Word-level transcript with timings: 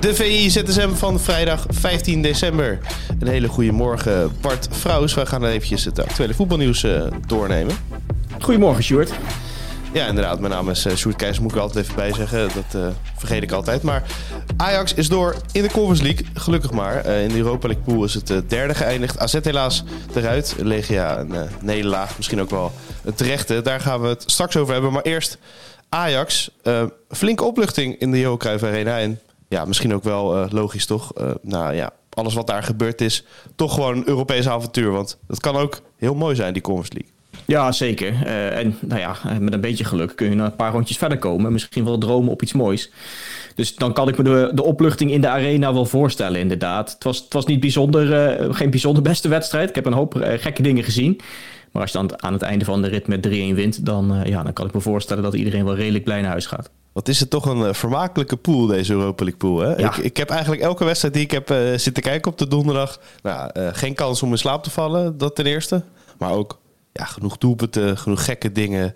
De 0.00 0.14
VI 0.14 0.50
ZSM 0.50 0.94
van 0.94 1.20
vrijdag 1.20 1.66
15 1.68 2.22
december. 2.22 2.78
Een 3.18 3.26
hele 3.26 3.48
goede 3.48 3.72
morgen, 3.72 4.32
Bart 4.40 4.68
Vrouws. 4.70 5.14
We 5.14 5.26
gaan 5.26 5.44
eventjes 5.44 5.84
het 5.84 6.00
actuele 6.00 6.34
voetbalnieuws 6.34 6.84
uh, 6.84 7.02
doornemen. 7.26 7.76
Goedemorgen, 8.40 8.84
Sjoerd. 8.84 9.12
Ja, 9.92 10.06
inderdaad. 10.06 10.40
Mijn 10.40 10.52
naam 10.52 10.70
is 10.70 10.86
uh, 10.86 10.94
Sjoerd 10.94 11.16
Keijs, 11.16 11.38
moet 11.38 11.50
ik 11.50 11.56
er 11.56 11.62
altijd 11.62 11.84
even 11.84 11.96
bij 11.96 12.12
zeggen. 12.12 12.48
Dat 12.54 12.82
uh, 12.82 12.88
vergeet 13.16 13.42
ik 13.42 13.52
altijd. 13.52 13.82
Maar 13.82 14.02
Ajax 14.56 14.94
is 14.94 15.08
door 15.08 15.36
in 15.52 15.62
de 15.62 15.70
Conference 15.70 16.02
League, 16.02 16.26
gelukkig 16.34 16.70
maar. 16.70 17.06
in 17.06 17.28
de 17.28 17.36
Europa 17.36 17.66
League 17.66 17.84
pool 17.84 18.04
is 18.04 18.14
het 18.14 18.32
derde 18.48 18.74
geëindigd. 18.74 19.18
AZ 19.18 19.38
helaas 19.42 19.84
eruit. 20.14 20.54
Legia 20.58 21.18
een 21.18 21.34
nederlaag, 21.60 22.16
misschien 22.16 22.40
ook 22.40 22.50
wel 22.50 22.72
een 23.04 23.14
terechte. 23.14 23.62
Daar 23.62 23.80
gaan 23.80 24.00
we 24.00 24.08
het 24.08 24.22
straks 24.26 24.56
over 24.56 24.72
hebben. 24.72 24.92
Maar 24.92 25.02
eerst 25.02 25.38
Ajax. 25.88 26.50
flinke 27.10 27.44
opluchting 27.44 27.98
in 27.98 28.10
de 28.10 28.18
Johan 28.20 28.38
Cruijff 28.38 28.64
Arena. 28.64 28.98
En 28.98 29.20
ja, 29.50 29.64
misschien 29.64 29.94
ook 29.94 30.04
wel 30.04 30.36
uh, 30.36 30.50
logisch 30.50 30.86
toch? 30.86 31.12
Uh, 31.20 31.30
nou 31.42 31.74
ja, 31.74 31.90
alles 32.10 32.34
wat 32.34 32.46
daar 32.46 32.62
gebeurd 32.62 33.00
is, 33.00 33.24
toch 33.56 33.74
gewoon 33.74 33.96
een 33.96 34.08
Europees 34.08 34.48
avontuur. 34.48 34.90
Want 34.90 35.18
dat 35.26 35.40
kan 35.40 35.56
ook 35.56 35.80
heel 35.96 36.14
mooi 36.14 36.34
zijn, 36.34 36.52
die 36.52 36.62
Conference 36.62 36.92
League. 36.92 37.12
Ja, 37.46 37.72
zeker. 37.72 38.12
Uh, 38.12 38.58
en 38.58 38.76
nou 38.80 39.00
ja, 39.00 39.16
met 39.40 39.52
een 39.52 39.60
beetje 39.60 39.84
geluk 39.84 40.16
kun 40.16 40.30
je 40.30 40.42
een 40.42 40.56
paar 40.56 40.72
rondjes 40.72 40.96
verder 40.96 41.18
komen. 41.18 41.52
Misschien 41.52 41.84
wel 41.84 41.98
dromen 41.98 42.32
op 42.32 42.42
iets 42.42 42.52
moois. 42.52 42.90
Dus 43.54 43.74
dan 43.74 43.92
kan 43.92 44.08
ik 44.08 44.16
me 44.16 44.24
de, 44.24 44.50
de 44.54 44.62
opluchting 44.62 45.10
in 45.10 45.20
de 45.20 45.28
arena 45.28 45.72
wel 45.72 45.86
voorstellen, 45.86 46.40
inderdaad. 46.40 46.92
Het 46.92 47.04
was, 47.04 47.18
het 47.18 47.32
was 47.32 47.46
niet 47.46 47.60
bijzonder, 47.60 48.54
geen 48.54 48.70
bijzonder 48.70 49.02
beste 49.02 49.28
wedstrijd. 49.28 49.68
Ik 49.68 49.74
heb 49.74 49.86
een 49.86 49.92
hoop 49.92 50.14
gekke 50.20 50.62
dingen 50.62 50.84
gezien. 50.84 51.20
Maar 51.70 51.82
als 51.82 51.92
je 51.92 51.98
dan 51.98 52.22
aan 52.22 52.32
het 52.32 52.42
einde 52.42 52.64
van 52.64 52.82
de 52.82 52.88
rit 52.88 53.06
met 53.06 53.26
3-1 53.26 53.30
wint, 53.30 53.86
dan, 53.86 54.22
ja, 54.24 54.42
dan 54.42 54.52
kan 54.52 54.66
ik 54.66 54.74
me 54.74 54.80
voorstellen 54.80 55.22
dat 55.22 55.34
iedereen 55.34 55.64
wel 55.64 55.74
redelijk 55.74 56.04
blij 56.04 56.20
naar 56.20 56.30
huis 56.30 56.46
gaat. 56.46 56.70
Wat 56.92 57.08
is 57.08 57.20
het 57.20 57.30
toch 57.30 57.46
een 57.46 57.58
uh, 57.58 57.72
vermakelijke 57.72 58.36
pool, 58.36 58.66
deze 58.66 58.92
Europa 58.92 59.24
League 59.24 59.40
pool. 59.40 59.58
Hè? 59.58 59.78
Ik, 59.78 59.96
ik, 59.96 60.16
heb 60.16 60.30
eigenlijk 60.30 60.62
elke 60.62 60.84
wedstrijd 60.84 61.14
die 61.14 61.22
ik 61.22 61.30
heb 61.30 61.50
uh, 61.50 61.58
zitten 61.76 62.02
kijken 62.02 62.30
op 62.30 62.38
de 62.38 62.48
donderdag... 62.48 63.00
Nou, 63.22 63.50
uh, 63.54 63.68
geen 63.72 63.94
kans 63.94 64.22
om 64.22 64.30
in 64.30 64.38
slaap 64.38 64.62
te 64.62 64.70
vallen, 64.70 65.18
dat 65.18 65.34
ten 65.34 65.46
eerste. 65.46 65.84
Maar 66.18 66.32
ook 66.32 66.58
ja, 66.92 67.04
genoeg 67.04 67.38
doelpunten, 67.38 67.98
genoeg 67.98 68.24
gekke 68.24 68.52
dingen. 68.52 68.94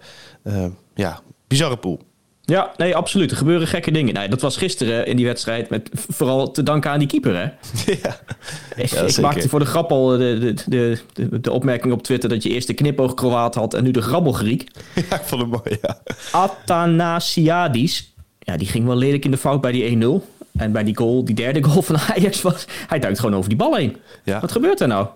ja, 0.94 1.20
bizarre 1.46 1.76
pool. 1.76 2.00
Ja, 2.46 2.72
nee, 2.76 2.96
absoluut. 2.96 3.30
Er 3.30 3.36
gebeuren 3.36 3.66
gekke 3.66 3.90
dingen. 3.90 4.14
Nee, 4.14 4.28
dat 4.28 4.40
was 4.40 4.56
gisteren 4.56 5.06
in 5.06 5.16
die 5.16 5.26
wedstrijd 5.26 5.70
met 5.70 5.90
vooral 5.92 6.50
te 6.50 6.62
danken 6.62 6.90
aan 6.90 6.98
die 6.98 7.08
keeper, 7.08 7.36
hè? 7.36 7.48
Ja, 8.02 8.18
ik, 8.76 8.90
ik 8.90 9.20
maakte 9.20 9.48
voor 9.48 9.58
de 9.58 9.64
grap 9.64 9.92
al 9.92 10.06
de, 10.06 10.54
de, 10.66 10.98
de, 11.12 11.40
de, 11.40 11.50
opmerking 11.50 11.92
op 11.92 12.02
Twitter 12.02 12.28
dat 12.28 12.42
je 12.42 12.48
eerst 12.48 12.66
de 12.66 12.74
knipoog 12.74 13.14
Kroaat 13.14 13.54
had 13.54 13.74
en 13.74 13.84
nu 13.84 13.90
de 13.90 14.02
grabbel 14.02 14.32
Griek. 14.32 14.70
Ja, 15.10 15.16
ik 15.16 15.24
vond 15.24 15.40
het 15.40 15.50
mooi, 15.50 15.78
ja. 15.82 15.98
Athanasiadis, 16.32 18.14
ja, 18.38 18.56
die 18.56 18.66
ging 18.66 18.86
wel 18.86 18.96
lelijk 18.96 19.24
in 19.24 19.30
de 19.30 19.36
fout 19.36 19.60
bij 19.60 19.72
die 19.72 20.02
1-0. 20.02 20.32
En 20.56 20.72
bij 20.72 20.84
die 20.84 20.96
goal, 20.96 21.24
die 21.24 21.34
derde 21.34 21.62
goal 21.68 21.82
van 21.82 21.98
Ajax 21.98 22.42
was, 22.42 22.64
hij 22.86 22.98
duikt 22.98 23.18
gewoon 23.18 23.36
over 23.36 23.48
die 23.48 23.58
bal 23.58 23.76
heen. 23.76 23.96
Ja. 24.24 24.40
Wat 24.40 24.52
gebeurt 24.52 24.80
er 24.80 24.88
nou? 24.88 25.06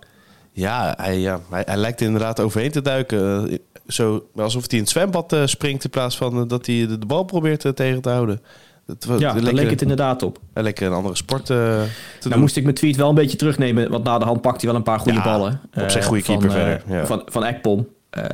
Ja, 0.52 0.94
hij, 0.96 1.18
ja 1.18 1.40
hij, 1.50 1.62
hij, 1.66 1.76
lijkt 1.76 2.00
inderdaad 2.00 2.40
overheen 2.40 2.70
te 2.70 2.82
duiken 2.82 3.58
zo 3.88 4.28
alsof 4.36 4.64
hij 4.66 4.78
in 4.78 4.84
het 4.84 4.92
zwembad 4.92 5.32
uh, 5.32 5.46
springt 5.46 5.84
in 5.84 5.90
plaats 5.90 6.16
van 6.16 6.38
uh, 6.38 6.42
dat 6.46 6.66
hij 6.66 6.86
de, 6.86 6.98
de, 6.98 7.06
bal 7.06 7.24
probeert 7.24 7.64
uh, 7.64 7.72
tegen 7.72 8.00
te 8.00 8.08
houden. 8.08 8.40
Dat, 8.86 9.20
ja, 9.20 9.32
daar 9.32 9.52
leek 9.52 9.70
het 9.70 9.82
inderdaad 9.82 10.22
op. 10.22 10.38
Lekker 10.54 10.86
een 10.86 10.92
andere 10.92 11.16
sport 11.16 11.46
te 11.46 11.52
Nou 11.52 11.88
doen. 12.20 12.38
moest 12.38 12.56
ik 12.56 12.62
mijn 12.62 12.74
tweet 12.74 12.96
wel 12.96 13.08
een 13.08 13.14
beetje 13.14 13.36
terugnemen, 13.36 13.90
want 13.90 14.04
na 14.04 14.18
de 14.18 14.24
hand 14.24 14.40
pakt 14.40 14.60
hij 14.60 14.70
wel 14.70 14.78
een 14.78 14.84
paar 14.84 15.00
goede 15.00 15.18
ja, 15.18 15.24
ballen. 15.24 15.60
Op 15.74 15.90
zijn 15.90 16.04
goede 16.04 16.22
keeper 16.22 16.50
van, 16.50 16.60
verder. 16.60 16.82
Ja. 16.86 17.06
Van, 17.06 17.22
van 17.26 17.44
Ekpom. 17.44 17.88
Uh, 18.16 18.24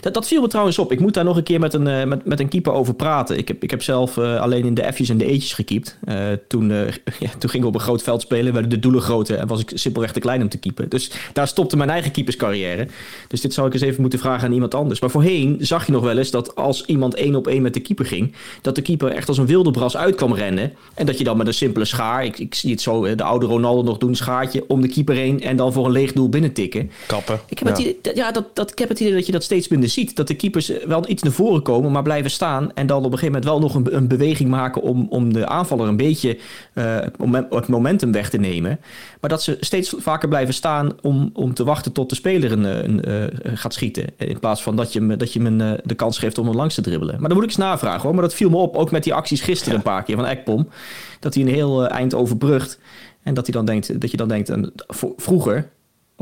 dat, 0.00 0.14
dat, 0.14 0.26
viel 0.26 0.40
me 0.40 0.48
trouwens 0.48 0.78
op. 0.78 0.92
Ik 0.92 1.00
moet 1.00 1.14
daar 1.14 1.24
nog 1.24 1.36
een 1.36 1.42
keer 1.42 1.60
met 1.60 1.74
een, 1.74 1.86
uh, 1.86 2.04
met, 2.04 2.24
met 2.24 2.40
een 2.40 2.48
keeper 2.48 2.72
over 2.72 2.94
praten. 2.94 3.38
Ik 3.38 3.48
heb, 3.48 3.62
ik 3.62 3.70
heb 3.70 3.82
zelf 3.82 4.16
uh, 4.16 4.40
alleen 4.40 4.64
in 4.64 4.74
de 4.74 4.92
F'jes 4.92 5.08
en 5.08 5.18
de 5.18 5.24
E'tjes 5.24 5.52
gekiept. 5.52 5.98
toen, 6.48 6.68
ja, 7.24 7.30
toen 7.38 7.50
gingen 7.50 7.60
we 7.60 7.66
op 7.66 7.74
een 7.74 7.80
groot 7.80 8.02
veld 8.02 8.20
spelen, 8.20 8.52
werden 8.52 8.70
de 8.70 8.78
doelen 8.78 9.00
groter 9.00 9.38
en 9.38 9.46
was 9.46 9.60
ik 9.60 9.70
simpelweg 9.74 10.12
te 10.12 10.20
klein 10.20 10.42
om 10.42 10.48
te 10.48 10.58
keepen. 10.58 10.88
Dus 10.88 11.10
daar 11.32 11.48
stopte 11.48 11.76
mijn 11.76 11.90
eigen 11.90 12.10
keeperscarrière. 12.10 12.88
Dus 13.28 13.40
dit 13.40 13.54
zou 13.54 13.66
ik 13.66 13.72
eens 13.72 13.82
even 13.82 14.00
moeten 14.00 14.18
vragen 14.18 14.46
aan 14.46 14.52
iemand 14.52 14.74
anders. 14.74 15.00
Maar 15.00 15.10
voorheen 15.10 15.56
zag 15.60 15.86
je 15.86 15.92
nog 15.92 16.02
wel 16.02 16.18
eens 16.18 16.30
dat 16.30 16.54
als 16.54 16.84
iemand 16.84 17.14
één 17.14 17.34
op 17.34 17.46
één 17.46 17.62
met 17.62 17.74
de 17.74 17.80
keeper 17.80 18.06
ging, 18.06 18.34
dat 18.62 18.74
de 18.74 18.82
keeper 18.82 19.12
echt 19.12 19.28
als 19.28 19.38
een 19.38 19.46
wilde 19.46 19.70
bras 19.70 19.96
uit 19.96 20.14
kwam 20.14 20.34
rennen. 20.34 20.72
En 20.94 21.06
dat 21.06 21.18
je 21.18 21.24
dan 21.24 21.36
met 21.36 21.46
een 21.46 21.54
simpele 21.54 21.84
schaar, 21.84 22.24
ik, 22.24 22.38
ik 22.38 22.54
zie 22.54 22.70
het 22.70 22.80
zo, 22.80 23.14
de 23.14 23.22
oude 23.22 23.46
Ronaldo 23.46 23.82
nog 23.82 23.98
doen, 23.98 24.14
schaartje 24.14 24.64
om 24.68 24.80
de 24.80 24.88
keeper 24.88 25.14
heen 25.14 25.42
en 25.42 25.56
dan 25.56 25.72
voor 25.72 25.86
een 25.86 25.92
leeg 25.92 26.12
doel 26.12 26.28
binnen 26.28 26.52
tikken. 26.52 26.90
Kappen. 27.06 27.40
Ik 27.48 27.58
heb, 27.58 27.76
ja. 27.76 27.84
Het, 27.84 28.12
ja, 28.14 28.32
dat, 28.32 28.44
dat, 28.54 28.70
ik 28.70 28.78
heb 28.78 28.88
het 28.88 29.00
idee 29.00 29.21
dat 29.22 29.30
je 29.30 29.38
dat 29.38 29.46
steeds 29.46 29.68
minder 29.68 29.88
ziet. 29.88 30.16
Dat 30.16 30.28
de 30.28 30.34
keepers 30.34 30.72
wel 30.86 31.08
iets 31.08 31.22
naar 31.22 31.32
voren 31.32 31.62
komen, 31.62 31.92
maar 31.92 32.02
blijven 32.02 32.30
staan. 32.30 32.74
En 32.74 32.86
dan 32.86 32.98
op 32.98 33.12
een 33.12 33.18
gegeven 33.18 33.32
moment 33.32 33.44
wel 33.44 33.60
nog 33.60 33.74
een, 33.74 33.96
een 33.96 34.08
beweging 34.08 34.50
maken 34.50 34.82
om, 34.82 35.06
om 35.10 35.32
de 35.32 35.46
aanvaller 35.46 35.88
een 35.88 35.96
beetje 35.96 36.38
uh, 36.74 36.98
het 37.50 37.68
momentum 37.68 38.12
weg 38.12 38.30
te 38.30 38.38
nemen. 38.38 38.80
Maar 39.20 39.30
dat 39.30 39.42
ze 39.42 39.56
steeds 39.60 39.94
vaker 39.98 40.28
blijven 40.28 40.54
staan 40.54 40.92
om, 41.00 41.30
om 41.32 41.54
te 41.54 41.64
wachten 41.64 41.92
tot 41.92 42.08
de 42.08 42.14
speler 42.14 42.52
een, 42.52 42.64
een, 42.64 43.08
uh, 43.08 43.56
gaat 43.58 43.74
schieten. 43.74 44.06
In 44.16 44.38
plaats 44.38 44.62
van 44.62 44.76
dat 44.76 44.92
je, 44.92 45.16
dat 45.16 45.32
je 45.32 45.42
hem 45.42 45.60
uh, 45.60 45.72
de 45.84 45.94
kans 45.94 46.18
geeft 46.18 46.38
om 46.38 46.48
er 46.48 46.54
langs 46.54 46.74
te 46.74 46.80
dribbelen. 46.82 47.14
Maar 47.20 47.28
dan 47.28 47.34
moet 47.34 47.42
ik 47.42 47.50
eens 47.50 47.58
navragen 47.58 48.02
hoor. 48.02 48.12
Maar 48.12 48.22
dat 48.22 48.34
viel 48.34 48.50
me 48.50 48.56
op, 48.56 48.76
ook 48.76 48.90
met 48.90 49.04
die 49.04 49.14
acties 49.14 49.40
gisteren 49.40 49.74
een 49.74 49.82
paar 49.82 50.02
keer 50.02 50.16
van 50.16 50.26
Ekpom. 50.26 50.68
Dat 51.20 51.34
hij 51.34 51.42
een 51.42 51.48
heel 51.48 51.86
eind 51.86 52.14
overbrugt. 52.14 52.78
En 53.22 53.34
dat, 53.34 53.46
hij 53.46 53.54
dan 53.54 53.64
denkt, 53.64 54.00
dat 54.00 54.10
je 54.10 54.16
dan 54.16 54.28
denkt, 54.28 54.52
vroeger, 55.16 55.70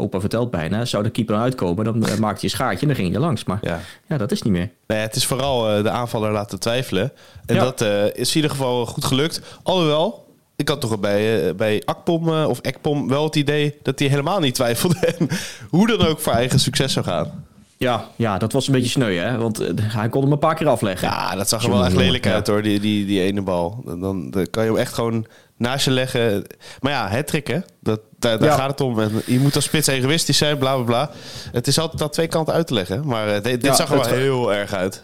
opa 0.00 0.20
vertelt 0.20 0.50
bijna, 0.50 0.84
zou 0.84 1.02
de 1.02 1.10
keeper 1.10 1.36
uitkomen, 1.36 1.84
dan 1.84 2.08
uh, 2.08 2.16
maakte 2.16 2.46
je 2.46 2.52
schaartje 2.52 2.80
en 2.80 2.86
dan 2.86 2.96
ging 2.96 3.12
je 3.12 3.20
langs. 3.20 3.44
Maar 3.44 3.58
ja, 3.62 3.80
ja 4.06 4.16
dat 4.16 4.32
is 4.32 4.42
niet 4.42 4.52
meer. 4.52 4.70
Nee, 4.86 4.98
het 4.98 5.16
is 5.16 5.26
vooral 5.26 5.76
uh, 5.76 5.82
de 5.82 5.90
aanvaller 5.90 6.32
laten 6.32 6.60
twijfelen. 6.60 7.12
En 7.46 7.54
ja. 7.54 7.60
dat 7.62 7.80
uh, 7.82 8.04
is 8.04 8.28
in 8.28 8.34
ieder 8.34 8.50
geval 8.50 8.86
goed 8.86 9.04
gelukt. 9.04 9.40
Alhoewel, 9.62 10.26
ik 10.56 10.68
had 10.68 10.80
toch 10.80 11.00
bij, 11.00 11.54
bij 11.54 11.82
Akpom 11.84 12.28
of 12.28 12.60
Ekpom 12.60 13.08
wel 13.08 13.24
het 13.24 13.36
idee 13.36 13.76
dat 13.82 13.98
hij 13.98 14.08
helemaal 14.08 14.40
niet 14.40 14.54
twijfelde. 14.54 14.96
En 15.18 15.28
hoe 15.68 15.86
dan 15.86 16.06
ook 16.06 16.20
voor 16.20 16.32
eigen 16.32 16.60
succes 16.60 16.92
zou 16.92 17.04
gaan. 17.04 17.44
Ja, 17.80 18.08
ja, 18.16 18.38
dat 18.38 18.52
was 18.52 18.66
een 18.66 18.72
beetje 18.72 18.88
sneu, 18.88 19.14
hè? 19.14 19.38
Want 19.38 19.62
hij 19.80 20.08
kon 20.08 20.22
hem 20.22 20.32
een 20.32 20.38
paar 20.38 20.54
keer 20.54 20.68
afleggen. 20.68 21.08
Ja, 21.08 21.34
dat 21.34 21.48
zag 21.48 21.64
er 21.64 21.70
wel 21.70 21.84
echt 21.84 21.96
lelijk 21.96 22.26
uit, 22.26 22.46
hoor, 22.46 22.62
die, 22.62 22.80
die, 22.80 23.06
die 23.06 23.20
ene 23.20 23.42
bal. 23.42 23.82
Dan, 23.84 24.30
dan 24.30 24.50
kan 24.50 24.64
je 24.64 24.70
hem 24.70 24.78
echt 24.78 24.92
gewoon 24.92 25.26
naast 25.56 25.84
je 25.84 25.90
leggen. 25.90 26.44
Maar 26.80 26.92
ja, 26.92 27.08
het 27.08 27.26
trick, 27.26 27.46
hè? 27.46 27.58
Dat, 27.80 28.00
daar, 28.20 28.38
daar 28.38 28.48
ja. 28.48 28.56
gaat 28.56 28.70
het 28.70 28.80
om. 28.80 29.00
En 29.00 29.22
je 29.26 29.38
moet 29.38 29.54
als 29.54 29.64
spits 29.64 29.86
egoïstisch 29.86 30.38
zijn, 30.38 30.58
bla 30.58 30.74
bla 30.74 30.84
bla. 30.84 31.10
Het 31.52 31.66
is 31.66 31.78
altijd 31.78 32.02
aan 32.02 32.10
twee 32.10 32.26
kanten 32.26 32.54
uit 32.54 32.66
te 32.66 32.74
leggen. 32.74 33.06
Maar 33.06 33.28
uh, 33.28 33.42
dit, 33.42 33.76
zag 33.76 33.90
er 33.90 33.96
wel 33.96 34.06
heel 34.06 34.54
erg 34.54 34.72
uit. 34.72 35.02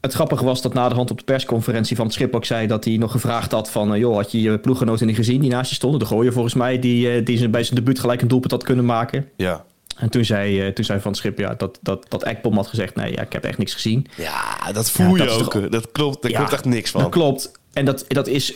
Het 0.00 0.12
grappige 0.12 0.44
was 0.44 0.62
dat 0.62 0.74
na 0.74 0.88
de 0.88 0.94
hand 0.94 1.10
op 1.10 1.18
de 1.18 1.24
persconferentie 1.24 1.96
van 1.96 2.04
het 2.04 2.14
schip 2.14 2.34
ook 2.34 2.44
zei 2.44 2.66
dat 2.66 2.84
hij 2.84 2.96
nog 2.96 3.10
gevraagd 3.10 3.52
had 3.52 3.70
van... 3.70 3.92
Uh, 3.92 3.98
joh, 3.98 4.16
had 4.16 4.32
je 4.32 4.40
je 4.40 4.58
ploeggenoten 4.58 5.06
niet 5.06 5.16
gezien 5.16 5.40
die 5.40 5.50
naast 5.50 5.70
je 5.70 5.76
stonden? 5.76 6.00
De 6.00 6.06
gooien 6.06 6.32
volgens 6.32 6.54
mij, 6.54 6.78
die, 6.78 7.18
uh, 7.18 7.24
die 7.24 7.48
bij 7.48 7.62
zijn 7.62 7.74
debuut 7.74 8.00
gelijk 8.00 8.22
een 8.22 8.28
doelpunt 8.28 8.52
had 8.52 8.62
kunnen 8.62 8.84
maken. 8.84 9.28
Ja. 9.36 9.64
En 9.96 10.10
toen 10.10 10.24
zei, 10.24 10.72
toen 10.72 10.84
zei 10.84 11.00
Van 11.00 11.10
het 11.10 11.20
Schip 11.20 11.38
ja, 11.38 11.54
dat, 11.54 11.78
dat, 11.82 12.06
dat 12.08 12.22
Ekpom 12.22 12.54
had 12.54 12.66
gezegd... 12.66 12.94
nee, 12.94 13.12
ja, 13.12 13.22
ik 13.22 13.32
heb 13.32 13.44
echt 13.44 13.58
niks 13.58 13.72
gezien. 13.72 14.06
Ja, 14.16 14.72
dat 14.72 14.90
voel 14.90 15.16
ja, 15.16 15.22
je 15.22 15.28
dat 15.28 15.40
ook. 15.40 15.52
Toch... 15.52 15.68
Dat 15.68 15.92
klopt, 15.92 16.22
daar 16.22 16.30
ja, 16.30 16.36
klopt 16.36 16.52
echt 16.52 16.64
niks 16.64 16.90
van. 16.90 17.00
Dat 17.02 17.10
klopt. 17.10 17.52
En 17.72 17.84
dat, 17.84 18.04
dat 18.08 18.26
is... 18.26 18.54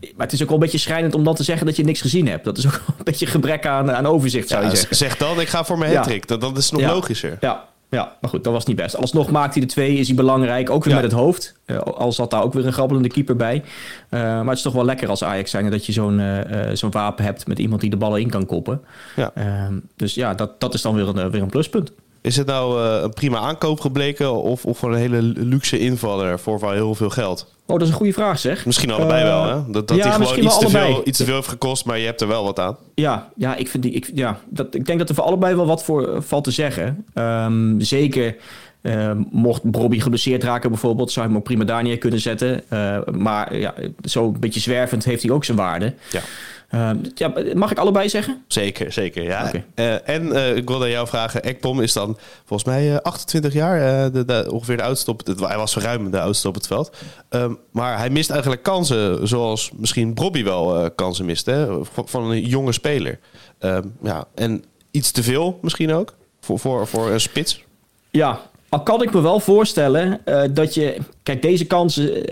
Maar 0.00 0.26
het 0.26 0.32
is 0.32 0.42
ook 0.42 0.48
wel 0.48 0.56
een 0.56 0.62
beetje 0.62 0.78
schrijnend 0.78 1.14
om 1.14 1.24
dan 1.24 1.34
te 1.34 1.42
zeggen 1.42 1.66
dat 1.66 1.76
je 1.76 1.84
niks 1.84 2.00
gezien 2.00 2.28
hebt. 2.28 2.44
Dat 2.44 2.58
is 2.58 2.66
ook 2.66 2.82
een 2.86 3.04
beetje 3.04 3.26
gebrek 3.26 3.66
aan, 3.66 3.92
aan 3.92 4.06
overzicht, 4.06 4.48
zou 4.48 4.64
je 4.64 4.76
zeggen. 4.76 4.96
Zeg 4.96 5.16
dan, 5.16 5.40
ik 5.40 5.48
ga 5.48 5.64
voor 5.64 5.78
mijn 5.78 5.94
hat-trick. 5.94 6.28
Dat, 6.28 6.40
dat 6.40 6.56
is 6.56 6.70
nog 6.70 6.80
logischer. 6.80 7.36
Ja, 7.40 7.64
ja, 7.90 8.16
maar 8.20 8.30
goed, 8.30 8.44
dat 8.44 8.52
was 8.52 8.64
niet 8.64 8.76
best. 8.76 8.96
Alsnog 8.96 9.30
maakt 9.30 9.54
hij 9.54 9.62
de 9.62 9.68
twee, 9.68 9.96
is 9.96 10.06
hij 10.06 10.16
belangrijk. 10.16 10.70
Ook 10.70 10.84
weer 10.84 10.94
met 10.94 11.02
het 11.02 11.12
hoofd. 11.12 11.54
Uh, 11.66 11.78
al 11.78 12.12
zat 12.12 12.30
daar 12.30 12.42
ook 12.42 12.52
weer 12.52 12.66
een 12.66 12.72
grabbelende 12.72 13.08
keeper 13.08 13.36
bij. 13.36 13.56
Uh, 13.56 14.20
maar 14.20 14.46
het 14.46 14.56
is 14.56 14.62
toch 14.62 14.72
wel 14.72 14.84
lekker 14.84 15.08
als 15.08 15.24
Ajax 15.24 15.50
zijn 15.50 15.70
dat 15.70 15.86
je 15.86 15.92
zo'n 15.92 16.18
uh, 16.18 16.38
zo'n 16.72 16.90
wapen 16.90 17.24
hebt 17.24 17.46
met 17.46 17.58
iemand 17.58 17.80
die 17.80 17.90
de 17.90 17.96
ballen 17.96 18.20
in 18.20 18.30
kan 18.30 18.46
koppen. 18.46 18.80
Ja. 19.16 19.30
Ehm, 19.34 19.74
dus 19.96 20.14
ja, 20.14 20.34
dat, 20.34 20.60
dat 20.60 20.74
is 20.74 20.82
dan 20.82 20.94
weer 20.94 21.08
een, 21.08 21.30
weer 21.30 21.42
een 21.42 21.48
pluspunt. 21.48 21.92
Is 22.20 22.36
het 22.36 22.46
nou 22.46 22.82
een 22.82 23.12
prima 23.12 23.38
aankoop 23.38 23.80
gebleken 23.80 24.34
of, 24.34 24.64
of 24.64 24.82
een 24.82 24.94
hele 24.94 25.22
luxe 25.22 25.78
invaller 25.78 26.38
voor 26.38 26.72
heel 26.72 26.94
veel 26.94 27.10
geld? 27.10 27.54
Oh, 27.66 27.74
dat 27.74 27.82
is 27.82 27.88
een 27.88 27.94
goede 27.94 28.12
vraag 28.12 28.38
zeg. 28.38 28.66
Misschien 28.66 28.90
allebei 28.90 29.24
wel, 29.24 29.44
hè? 29.44 29.70
Dat, 29.70 29.88
dat 29.88 29.96
ja, 29.96 30.02
die 30.02 30.26
gewoon 30.26 30.44
iets 30.44 30.58
te, 30.58 30.68
veel, 30.68 31.02
iets 31.04 31.18
te 31.18 31.24
veel 31.24 31.34
heeft 31.34 31.48
gekost, 31.48 31.84
maar 31.84 31.98
je 31.98 32.04
hebt 32.04 32.20
er 32.20 32.28
wel 32.28 32.44
wat 32.44 32.58
aan. 32.58 32.76
Ja, 32.94 33.28
ja, 33.36 33.56
ik, 33.56 33.68
vind 33.68 33.82
die, 33.82 33.92
ik, 33.92 34.10
ja 34.14 34.38
dat, 34.48 34.74
ik 34.74 34.86
denk 34.86 34.98
dat 34.98 35.08
er 35.08 35.14
voor 35.14 35.24
allebei 35.24 35.54
wel 35.54 35.66
wat 35.66 35.84
voor 35.84 36.22
valt 36.22 36.44
te 36.44 36.50
zeggen. 36.50 37.04
Um, 37.14 37.80
zeker 37.80 38.36
mocht 39.30 39.62
Bobby 39.62 40.00
geblesseerd 40.00 40.44
raken 40.44 40.70
bijvoorbeeld, 40.70 41.12
zou 41.12 41.26
hij 41.26 41.34
hem 41.34 41.42
ook 41.42 41.48
prima 41.48 41.64
daar 41.64 41.82
neer 41.82 41.98
kunnen 41.98 42.20
zetten. 42.20 42.62
maar 43.12 43.56
ja, 43.56 43.74
zo 44.04 44.24
een 44.24 44.40
beetje 44.40 44.60
zwervend 44.60 45.04
heeft 45.04 45.22
hij 45.22 45.32
ook 45.32 45.44
zijn 45.44 45.56
waarde. 45.56 45.94
Ja. 46.10 46.20
Uh, 46.74 46.90
ja, 47.14 47.32
mag 47.54 47.70
ik 47.70 47.78
allebei 47.78 48.08
zeggen? 48.08 48.44
Zeker, 48.46 48.92
zeker. 48.92 49.22
Ja. 49.22 49.52
Uh, 49.74 50.08
en 50.08 50.26
uh, 50.26 50.56
ik 50.56 50.68
wilde 50.68 50.90
jou 50.90 51.06
vragen, 51.06 51.42
Ekpom 51.42 51.80
is 51.80 51.92
dan 51.92 52.18
volgens 52.44 52.68
mij 52.68 53.02
28 53.02 53.52
jaar, 53.52 54.12
de, 54.12 54.24
de, 54.24 54.48
ongeveer 54.52 54.76
de 54.76 54.82
oudste 54.82 55.10
op 55.10 55.26
het 55.26 55.40
Hij 55.40 55.56
was 55.56 55.76
ruim 55.76 56.10
de 56.10 56.20
oudste 56.20 56.48
op 56.48 56.54
het 56.54 56.66
veld. 56.66 56.96
Um, 57.30 57.58
maar 57.70 57.98
hij 57.98 58.10
mist 58.10 58.30
eigenlijk 58.30 58.62
kansen, 58.62 59.28
zoals 59.28 59.70
misschien 59.76 60.14
Bobby 60.14 60.44
wel 60.44 60.90
kansen 60.90 61.24
mist, 61.24 61.46
hè? 61.46 61.84
Van, 61.84 62.08
van, 62.08 62.30
een 62.30 62.46
jonge 62.46 62.72
speler. 62.72 63.18
Um, 63.60 63.96
ja, 64.02 64.24
en 64.34 64.64
iets 64.90 65.10
te 65.10 65.22
veel 65.22 65.58
misschien 65.62 65.92
ook 65.92 66.14
voor, 66.40 66.58
voor, 66.58 66.86
voor 66.86 67.10
een 67.10 67.20
spits. 67.20 67.64
Ja, 68.10 68.40
al 68.68 68.82
kan 68.82 69.02
ik 69.02 69.12
me 69.12 69.20
wel 69.20 69.40
voorstellen 69.40 70.20
dat 70.54 70.74
je. 70.74 70.96
Kijk, 71.22 71.42
deze 71.42 71.64
kansen 71.64 72.24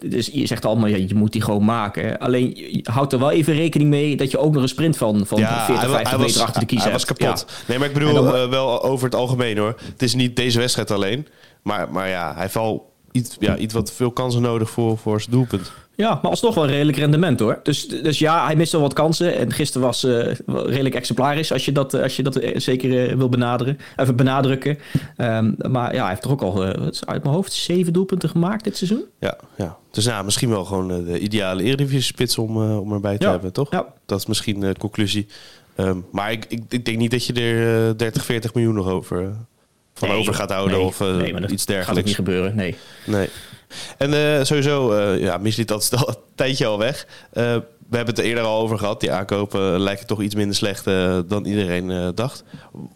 dus 0.00 0.30
je 0.32 0.46
zegt 0.46 0.64
allemaal, 0.64 0.88
ja, 0.88 0.96
je 0.96 1.14
moet 1.14 1.32
die 1.32 1.42
gewoon 1.42 1.64
maken. 1.64 2.18
Alleen 2.18 2.52
je 2.56 2.80
houdt 2.90 3.12
er 3.12 3.18
wel 3.18 3.30
even 3.30 3.54
rekening 3.54 3.90
mee 3.90 4.16
dat 4.16 4.30
je 4.30 4.38
ook 4.38 4.52
nog 4.52 4.62
een 4.62 4.68
sprint 4.68 4.96
van, 4.96 5.26
van 5.26 5.38
ja, 5.38 5.64
40, 5.64 5.90
50 5.90 6.18
meter 6.18 6.42
achter 6.42 6.60
de 6.60 6.66
kiezer 6.66 6.90
hebt. 6.90 7.06
Hij 7.06 7.16
was 7.16 7.34
kapot. 7.34 7.66
Nee, 7.68 7.78
maar 7.78 7.88
ik 7.88 7.94
bedoel 7.94 8.26
uh, 8.26 8.48
wel 8.48 8.82
over 8.82 9.04
het 9.04 9.14
algemeen 9.14 9.58
hoor. 9.58 9.74
Het 9.84 10.02
is 10.02 10.14
niet 10.14 10.36
deze 10.36 10.58
wedstrijd 10.58 10.90
alleen. 10.90 11.26
Maar, 11.62 11.92
maar 11.92 12.08
ja, 12.08 12.34
hij 12.36 12.48
valt 12.48 12.82
iets, 13.12 13.36
ja, 13.38 13.56
iets 13.56 13.74
wat 13.74 13.92
veel 13.92 14.10
kansen 14.10 14.42
nodig 14.42 14.70
voor, 14.70 14.98
voor 14.98 15.20
zijn 15.20 15.32
doelpunt. 15.32 15.72
Ja, 16.02 16.18
maar 16.22 16.30
alsnog 16.30 16.54
wel 16.54 16.64
een 16.64 16.70
redelijk 16.70 16.98
rendement 16.98 17.40
hoor. 17.40 17.60
Dus, 17.62 17.88
dus 17.88 18.18
ja, 18.18 18.44
hij 18.44 18.56
mist 18.56 18.72
wel 18.72 18.80
wat 18.80 18.92
kansen. 18.92 19.36
En 19.36 19.52
gisteren 19.52 19.86
was 19.86 20.04
uh, 20.04 20.32
redelijk 20.46 20.94
exemplarisch 20.94 21.52
als 21.52 21.64
je 21.64 21.72
dat, 21.72 21.94
als 21.94 22.16
je 22.16 22.22
dat 22.22 22.36
eh, 22.36 22.58
zeker 22.58 23.10
uh, 23.10 23.16
wil 23.16 23.28
benaderen, 23.28 23.78
even 23.96 24.16
benadrukken. 24.16 24.78
Um, 25.16 25.56
maar 25.70 25.94
ja, 25.94 26.00
hij 26.00 26.08
heeft 26.08 26.22
toch 26.22 26.32
ook 26.32 26.42
al 26.42 26.64
uit 27.04 27.22
mijn 27.22 27.34
hoofd 27.34 27.52
zeven 27.52 27.92
doelpunten 27.92 28.28
gemaakt 28.28 28.64
dit 28.64 28.76
seizoen. 28.76 29.04
Ja, 29.20 29.38
ja. 29.56 29.76
dus 29.90 30.04
ja, 30.04 30.22
misschien 30.22 30.48
wel 30.48 30.64
gewoon 30.64 31.04
de 31.04 31.18
ideale 31.18 31.62
Eredivisie-spits 31.62 32.38
om, 32.38 32.56
om 32.78 32.92
erbij 32.92 33.18
te 33.18 33.28
hebben, 33.28 33.52
toch? 33.52 33.70
Ja. 33.70 33.86
Dat 34.06 34.18
is 34.18 34.26
misschien 34.26 34.60
de 34.60 34.74
conclusie. 34.78 35.26
Um, 35.76 36.04
maar 36.12 36.32
ik, 36.32 36.44
ik, 36.48 36.62
ik, 36.68 36.84
denk 36.84 36.98
niet 36.98 37.10
dat 37.10 37.26
je 37.26 37.32
er 37.32 37.98
30, 37.98 38.24
40 38.24 38.54
miljoen 38.54 38.74
nog 38.74 38.88
over 38.88 39.32
van 39.94 40.10
over 40.10 40.34
gaat 40.34 40.50
houden 40.50 40.80
of 40.80 41.00
iets 41.00 41.66
dergelijks. 41.66 41.86
Gaat 41.86 42.04
niet 42.04 42.14
gebeuren, 42.14 42.54
nee. 42.54 42.74
Nee. 43.06 43.28
En 43.98 44.12
uh, 44.12 44.42
sowieso, 44.42 44.92
uh, 44.92 45.20
ja, 45.20 45.36
misliet 45.36 45.68
dat 45.68 45.92
al 45.96 46.08
een 46.08 46.16
tijdje 46.34 46.66
al 46.66 46.78
weg. 46.78 47.06
we 47.32 47.98
hebben 47.98 48.14
het 48.14 48.18
er 48.18 48.24
eerder 48.24 48.44
al 48.44 48.60
over 48.60 48.78
gehad. 48.78 49.00
Die 49.00 49.12
aankopen 49.12 49.80
lijken 49.80 50.06
toch 50.06 50.22
iets 50.22 50.34
minder 50.34 50.56
slecht 50.56 50.84
dan 51.28 51.44
iedereen 51.44 52.12
dacht. 52.14 52.44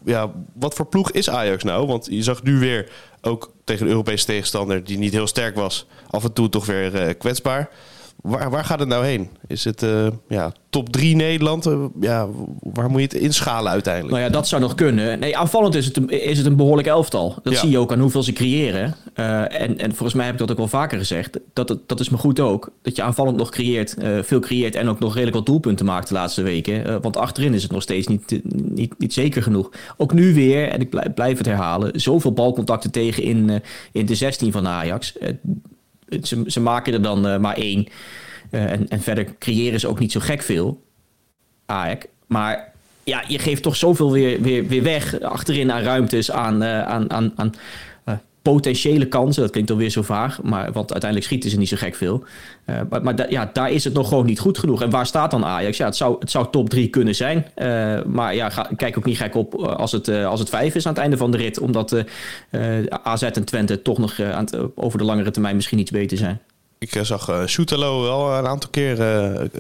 Ja, 0.05 0.31
wat 0.55 0.75
voor 0.75 0.87
ploeg 0.87 1.11
is 1.11 1.31
Ajax 1.31 1.65
nou? 1.65 1.87
Want 1.87 2.07
je 2.11 2.23
zag 2.23 2.43
nu 2.43 2.59
weer 2.59 2.91
ook 3.23 3.53
tegen 3.65 3.85
de 3.85 3.91
Europese 3.91 4.25
tegenstander, 4.25 4.85
die 4.85 4.99
niet 4.99 5.13
heel 5.13 5.27
sterk 5.27 5.55
was, 5.55 5.87
af 6.11 6.25
en 6.25 6.33
toe 6.33 6.49
toch 6.49 6.67
weer 6.67 7.15
kwetsbaar. 7.15 7.69
Waar, 8.27 8.51
waar 8.51 8.65
gaat 8.65 8.79
het 8.79 8.89
nou 8.89 9.05
heen? 9.05 9.29
Is 9.47 9.65
het 9.65 9.83
uh, 9.83 10.07
ja, 10.29 10.53
top 10.71 10.93
3 10.93 11.17
Nederland? 11.17 11.67
Uh, 11.67 11.85
ja, 12.01 12.29
waar 12.63 12.91
moet 12.91 13.01
je 13.01 13.07
het 13.07 13.17
inschalen 13.17 13.73
uiteindelijk? 13.73 14.15
Nou 14.15 14.27
ja, 14.27 14.33
dat 14.33 14.49
zou 14.49 14.63
nog 14.63 14.75
kunnen. 14.75 15.19
Nee, 15.19 15.37
aanvallend 15.37 15.75
is 15.75 15.87
het 15.87 15.97
een, 15.97 16.09
is 16.09 16.39
het 16.39 16.47
een 16.47 16.57
behoorlijk 16.57 16.89
elftal. 16.89 17.35
Dat 17.43 17.57
zie 17.57 17.71
je 17.71 17.79
ook 17.79 17.93
aan 17.93 18.01
hoeveel 18.01 18.23
ze 18.23 18.33
creëren. 18.33 18.95
Uh, 19.15 19.61
en, 19.61 19.79
en 19.79 19.89
volgens 19.89 20.15
mij 20.15 20.25
heb 20.25 20.35
ik 20.35 20.41
dat 20.41 20.51
ook 20.51 20.57
wel 20.57 20.69
vaker 20.69 20.99
gezegd. 20.99 21.39
Dat, 21.53 21.79
dat 21.87 22.01
is 22.01 22.09
me 22.09 22.17
goed 22.17 22.41
ook. 22.41 22.71
Dat 22.83 22.97
je 22.97 23.03
aanvallend 23.03 23.37
nog 23.37 23.51
creëert, 23.51 23.97
veel 24.23 24.41
creëert 24.41 24.75
en 24.75 24.89
ook 24.89 24.99
nog 24.99 25.13
redelijk 25.13 25.37
wat 25.37 25.47
doelpunten 25.47 25.87
maakt 25.87 26.09
de 26.09 26.15
laatste 26.15 26.43
weken. 26.43 27.01
want 27.03 27.17
achterin 27.17 27.55
is 27.55 27.63
het 27.63 27.73
nog 27.73 27.83
steeds 27.83 28.07
niet, 28.07 28.41
niet, 28.75 28.99
niet 28.99 29.13
zeker 29.13 29.43
genoeg. 29.43 29.71
Ook 29.97 30.13
nu 30.13 30.35
weer, 30.35 30.69
en 30.69 30.81
ik 30.81 30.91
blijf, 30.91 31.15
blijf 31.15 31.39
het 31.39 31.47
herhalen, 31.47 32.01
zoveel 32.01 32.33
balcontacten 32.33 32.91
tegen 32.91 33.23
in, 33.23 33.63
in 33.93 34.07
de 34.07 34.15
16 34.15 34.53
van 34.53 34.69
Ajax 34.69 35.13
ze, 36.23 36.43
ze 36.47 36.61
maken 36.61 36.93
er 36.93 37.03
dan 37.03 37.27
uh, 37.27 37.39
maar 37.39 37.57
één. 37.57 37.87
Uh, 38.51 38.73
en, 38.73 38.89
en 38.89 39.01
verder 39.01 39.27
creëren 39.39 39.81
ze 39.81 39.89
ook 39.89 39.99
niet 39.99 40.13
zo 40.13 40.21
gek 40.21 40.43
veel. 40.43 40.83
Ajax. 41.67 42.07
Maar 42.27 42.73
ja, 43.05 43.25
je 43.29 43.39
geeft 43.39 43.63
toch 43.63 43.77
zoveel 43.77 44.13
weer, 44.13 44.41
weer, 44.41 44.67
weer 44.67 44.83
weg 44.83 45.21
achterin 45.21 45.73
aan 45.73 45.83
ruimtes, 45.83 46.31
aan, 46.31 46.63
uh, 46.63 46.83
aan, 46.83 47.11
aan, 47.11 47.33
aan 47.37 47.55
potentiële 48.53 49.07
kansen. 49.07 49.43
Dat 49.43 49.51
klinkt 49.51 49.71
alweer 49.71 49.91
zo 49.91 50.03
vaag, 50.03 50.43
maar, 50.43 50.73
want 50.73 50.93
uiteindelijk 50.93 51.25
schieten 51.25 51.51
ze 51.51 51.59
niet 51.59 51.69
zo 51.69 51.77
gek 51.77 51.95
veel. 51.95 52.25
Uh, 52.67 52.81
maar 53.03 53.31
ja, 53.31 53.51
daar 53.53 53.71
is 53.71 53.85
het 53.85 53.93
nog 53.93 54.09
gewoon 54.09 54.27
niet 54.27 54.39
goed 54.39 54.59
genoeg. 54.59 54.83
En 54.83 54.91
waar 54.91 55.07
staat 55.07 55.31
dan 55.31 55.45
Ajax? 55.45 55.77
Ja, 55.77 55.87
het 55.87 55.97
zou, 55.97 56.17
het 56.19 56.31
zou 56.31 56.47
top 56.51 56.71
3 56.71 56.89
kunnen 56.89 57.15
zijn. 57.15 57.47
Uh, 57.57 58.03
maar 58.05 58.35
ja, 58.35 58.49
kijk 58.77 58.99
ook 58.99 59.05
niet 59.05 59.17
gek 59.17 59.35
op 59.35 59.55
als 59.55 59.93
het, 59.93 60.09
als 60.09 60.41
het 60.41 60.49
5 60.49 60.75
is 60.75 60.87
aan 60.87 60.93
het 60.93 61.03
einde 61.03 61.17
van 61.17 61.31
de 61.31 61.37
rit. 61.37 61.59
Omdat 61.59 62.05
AZ 63.03 63.23
en 63.23 63.45
Twente 63.45 63.83
toch 63.83 63.99
nog 63.99 64.21
over 64.75 64.99
de 64.99 65.05
langere 65.05 65.31
termijn 65.31 65.57
misschien 65.57 65.79
iets 65.79 65.91
beter 65.91 66.17
zijn. 66.17 66.41
Ik 66.79 67.01
zag 67.03 67.31
uh, 67.31 67.47
Soetelo 67.47 68.03
wel 68.03 68.39
een 68.39 68.47
aantal 68.47 68.71
keer 68.71 68.97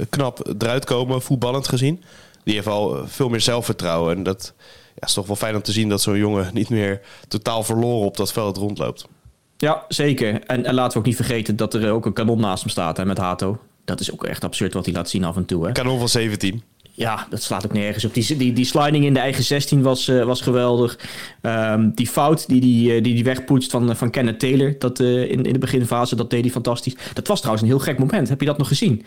knap 0.09 0.55
eruit 0.59 0.85
komen, 0.85 1.23
voetballend 1.23 1.69
gezien. 1.69 2.03
Die 2.45 2.55
heeft 2.55 2.67
al 2.67 3.03
veel 3.07 3.29
meer 3.29 3.41
zelfvertrouwen. 3.41 4.17
En 4.17 4.23
dat 4.23 4.55
ja, 4.97 5.07
is 5.07 5.15
toch 5.15 5.27
wel 5.27 5.37
fijn 5.37 5.55
om 5.55 5.63
te 5.63 5.73
zien 5.73 5.89
dat 5.89 6.03
zo'n 6.03 6.19
jongen 6.19 6.51
niet 6.55 6.69
meer 6.69 7.01
totaal 7.29 7.63
verloren 7.63 8.07
op 8.07 8.17
dat 8.17 8.33
veld 8.33 8.57
rondloopt. 8.57 9.09
Ja, 9.57 9.85
zeker. 9.89 10.43
En, 10.43 10.65
en 10.65 10.75
laten 10.75 10.93
we 10.93 10.99
ook 10.99 11.05
niet 11.05 11.17
vergeten 11.17 11.57
dat 11.57 11.75
er 11.75 11.91
ook 11.91 12.07
een 12.07 12.13
kanon 12.13 12.41
naast 12.41 12.63
hem 12.63 12.71
staat 12.71 12.97
hè, 12.97 13.05
met 13.05 13.19
Hato. 13.19 13.59
Dat 13.85 14.01
is 14.01 14.13
ook 14.13 14.25
echt 14.25 14.45
absurd 14.45 14.73
wat 14.73 14.85
hij 14.85 14.95
laat 14.95 15.09
zien 15.09 15.25
af 15.25 15.37
en 15.37 15.45
toe. 15.45 15.67
Hè. 15.67 15.73
Kanon 15.73 15.99
van 15.99 16.09
17 16.09 16.63
ja, 16.97 17.27
dat 17.31 17.43
slaat 17.43 17.65
ook 17.65 17.73
nergens 17.73 18.05
op. 18.05 18.15
Die, 18.15 18.37
die, 18.37 18.53
die 18.53 18.65
sliding 18.65 19.05
in 19.05 19.15
de 19.15 19.21
eigen 19.21 19.45
16 19.45 19.83
was, 19.83 20.09
uh, 20.09 20.25
was 20.25 20.41
geweldig. 20.41 20.99
Um, 21.43 21.93
die 21.95 22.07
fout 22.07 22.49
die, 22.49 22.61
die, 22.61 22.95
eh, 22.95 23.03
die 23.03 23.15
die 23.15 23.25
wegpoetst 23.25 23.71
van, 23.71 23.97
van 23.97 24.11
Kenneth 24.11 24.39
Taylor 24.39 24.75
dat, 24.79 25.01
uh, 25.01 25.31
in, 25.31 25.45
in 25.45 25.53
de 25.53 25.59
beginfase, 25.59 26.17
dat 26.17 26.31
deed 26.31 26.41
hij 26.41 26.51
fantastisch. 26.51 26.97
Dat 27.13 27.27
was 27.27 27.39
trouwens 27.39 27.67
een 27.67 27.73
heel 27.73 27.85
gek 27.85 27.99
moment. 27.99 28.29
Heb 28.29 28.41
je 28.41 28.47
dat 28.47 28.59
nog 28.59 28.69
gezien? 28.69 29.05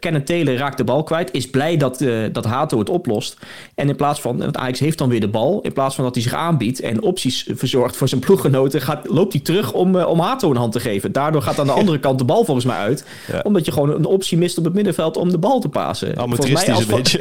Kenneth 0.00 0.26
Taylor 0.26 0.56
raakt 0.56 0.76
de 0.76 0.84
bal 0.84 1.02
kwijt, 1.02 1.32
is 1.32 1.50
blij 1.50 1.76
dat, 1.76 2.00
uh, 2.00 2.24
dat 2.32 2.44
Hato 2.44 2.78
het 2.78 2.88
oplost. 2.88 3.36
En 3.74 3.88
in 3.88 3.96
plaats 3.96 4.20
van, 4.20 4.38
want 4.38 4.56
Ajax 4.56 4.78
heeft 4.78 4.98
dan 4.98 5.08
weer 5.08 5.20
de 5.20 5.28
bal, 5.28 5.60
in 5.62 5.72
plaats 5.72 5.94
van 5.94 6.04
dat 6.04 6.14
hij 6.14 6.22
zich 6.22 6.34
aanbiedt 6.34 6.80
en 6.80 7.02
opties 7.02 7.48
verzorgt 7.50 7.96
voor 7.96 8.08
zijn 8.08 8.20
ploeggenoten, 8.20 8.80
gaat, 8.80 9.08
loopt 9.08 9.32
hij 9.32 9.42
terug 9.42 9.72
om, 9.72 9.96
om 9.96 10.20
Hato 10.20 10.50
een 10.50 10.56
hand 10.56 10.72
te 10.72 10.80
geven. 10.80 11.12
Daardoor 11.12 11.42
gaat 11.42 11.58
aan 11.58 11.66
de 11.66 11.72
andere 11.72 11.98
kant 12.06 12.18
de 12.18 12.24
bal 12.24 12.44
volgens 12.44 12.66
mij 12.66 12.76
uit. 12.76 13.06
Omdat 13.42 13.64
je 13.64 13.72
gewoon 13.72 13.90
een 13.90 14.04
optie 14.04 14.38
mist 14.38 14.58
op 14.58 14.64
het 14.64 14.74
middenveld 14.74 15.16
om 15.16 15.30
de 15.30 15.38
bal 15.38 15.60
te 15.60 15.68
pasen. 15.68 16.18
Amateuristisch 16.18 16.86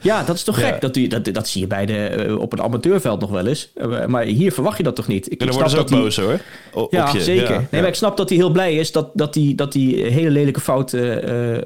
Ja, 0.00 0.22
dat 0.22 0.36
is 0.36 0.42
toch 0.42 0.58
gek? 0.58 0.80
Dat, 0.80 0.98
dat, 1.08 1.34
dat 1.34 1.48
zie 1.48 1.60
je 1.60 1.66
bij 1.66 1.86
de, 1.86 2.26
uh, 2.26 2.38
op 2.38 2.52
een 2.52 2.62
amateurveld 2.62 3.20
nog 3.20 3.30
wel 3.30 3.46
eens. 3.46 3.70
Uh, 3.76 4.06
maar 4.06 4.24
hier 4.24 4.52
verwacht 4.52 4.76
je 4.76 4.82
dat 4.82 4.96
toch 4.96 5.06
niet? 5.06 5.32
Ik, 5.32 5.40
en 5.40 5.46
dan 5.46 5.54
worden 5.54 5.72
ze 5.72 5.78
ook 5.78 5.90
boos 5.90 6.16
hoor. 6.16 6.40
O, 6.72 6.86
ja, 6.90 7.18
zeker. 7.18 7.44
Ja, 7.44 7.48
nee, 7.48 7.66
ja. 7.70 7.78
Maar 7.78 7.88
ik 7.88 7.94
snap 7.94 8.16
dat 8.16 8.28
hij 8.28 8.38
heel 8.38 8.50
blij 8.50 8.74
is 8.74 8.92
dat, 8.92 9.10
dat, 9.14 9.32
die, 9.32 9.54
dat 9.54 9.72
die 9.72 10.04
hele 10.04 10.30
lelijke 10.30 10.60
fout 10.60 10.92
uh, 10.92 11.56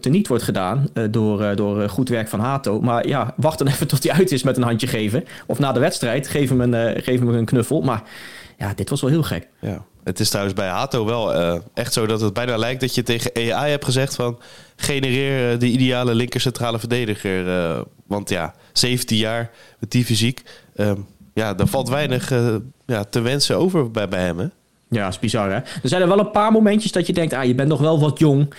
teniet 0.00 0.28
wordt 0.28 0.42
gedaan 0.42 0.88
door, 1.10 1.56
door 1.56 1.88
goed 1.88 2.08
werk 2.08 2.28
van 2.28 2.40
Hato. 2.40 2.80
Maar 2.80 3.08
ja, 3.08 3.34
wacht 3.36 3.58
dan 3.58 3.66
even 3.72 3.86
tot 3.86 4.02
hij 4.02 4.12
uit 4.12 4.32
is 4.32 4.42
met 4.42 4.56
een 4.56 4.62
handje 4.62 4.86
geven. 4.86 5.24
Of 5.46 5.58
na 5.58 5.72
de 5.72 5.80
wedstrijd, 5.80 6.28
geef 6.28 6.48
hem 6.48 6.60
een, 6.60 7.02
geef 7.02 7.18
hem 7.18 7.28
een 7.28 7.44
knuffel. 7.44 7.80
Maar 7.80 8.02
ja, 8.58 8.72
dit 8.74 8.90
was 8.90 9.00
wel 9.00 9.10
heel 9.10 9.22
gek. 9.22 9.48
Ja. 9.60 9.84
Het 10.04 10.20
is 10.20 10.28
trouwens 10.28 10.54
bij 10.56 10.68
Hato 10.68 11.04
wel 11.04 11.34
uh, 11.34 11.54
echt 11.74 11.92
zo 11.92 12.06
dat 12.06 12.20
het 12.20 12.32
bijna 12.32 12.56
lijkt 12.56 12.80
dat 12.80 12.94
je 12.94 13.02
tegen 13.02 13.34
AI 13.34 13.70
hebt 13.70 13.84
gezegd 13.84 14.14
van 14.14 14.38
genereer 14.76 15.58
de 15.58 15.66
ideale 15.66 16.14
linker 16.14 16.40
centrale 16.40 16.78
verdediger. 16.78 17.46
Uh, 17.46 17.80
want 18.06 18.28
ja, 18.28 18.54
17 18.72 19.16
jaar 19.16 19.50
met 19.78 19.90
die 19.90 20.04
fysiek. 20.04 20.42
Um, 20.76 21.06
ja, 21.34 21.54
daar 21.54 21.66
valt 21.66 21.88
weinig 21.88 22.32
ja, 22.86 23.04
te 23.04 23.20
wensen 23.20 23.56
over 23.56 23.90
bij, 23.90 24.08
bij 24.08 24.24
hem. 24.24 24.50
Ja, 24.88 25.08
is 25.08 25.18
bizar 25.18 25.50
hè. 25.50 25.56
Er 25.56 25.80
zijn 25.82 26.02
er 26.02 26.08
wel 26.08 26.18
een 26.18 26.30
paar 26.30 26.52
momentjes 26.52 26.92
dat 26.92 27.06
je 27.06 27.12
denkt, 27.12 27.32
ah, 27.32 27.44
je 27.44 27.54
bent 27.54 27.68
nog 27.68 27.80
wel 27.80 28.00
wat 28.00 28.18
jong. 28.18 28.54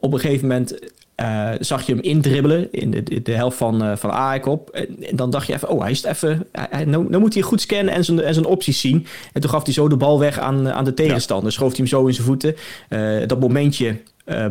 op 0.00 0.12
een 0.12 0.20
gegeven 0.20 0.48
moment 0.48 0.78
uh, 1.20 1.50
zag 1.60 1.86
je 1.86 1.92
hem 1.92 2.02
indribbelen 2.02 2.72
in 2.72 2.90
de, 2.90 3.22
de, 3.22 3.32
helft 3.32 3.56
van, 3.56 3.84
uh, 3.84 3.96
van 3.96 4.44
op. 4.44 4.70
En, 4.70 5.16
dan 5.16 5.30
dacht 5.30 5.46
je 5.46 5.52
even, 5.52 5.68
oh, 5.68 5.80
hij 5.80 5.90
is 5.90 6.04
even... 6.04 6.46
Hij, 6.52 6.84
nou, 6.84 7.08
nou, 7.08 7.18
moet 7.22 7.34
hij 7.34 7.42
goed 7.42 7.60
scannen 7.60 7.94
en 7.94 8.04
zijn, 8.04 8.20
en 8.20 8.34
zijn 8.34 8.46
opties 8.46 8.80
zien. 8.80 9.06
En 9.32 9.40
toen 9.40 9.50
gaf 9.50 9.64
hij 9.64 9.72
zo 9.72 9.88
de 9.88 9.96
bal 9.96 10.18
weg 10.18 10.38
aan, 10.38 10.72
aan 10.72 10.84
de 10.84 10.94
tegenstander. 10.94 11.46
Ja. 11.46 11.52
Schoof 11.52 11.68
hij 11.68 11.78
hem 11.78 11.86
zo 11.86 12.06
in 12.06 12.14
zijn 12.14 12.26
voeten. 12.26 12.56
Uh, 12.88 13.26
dat 13.26 13.40
momentje 13.40 13.96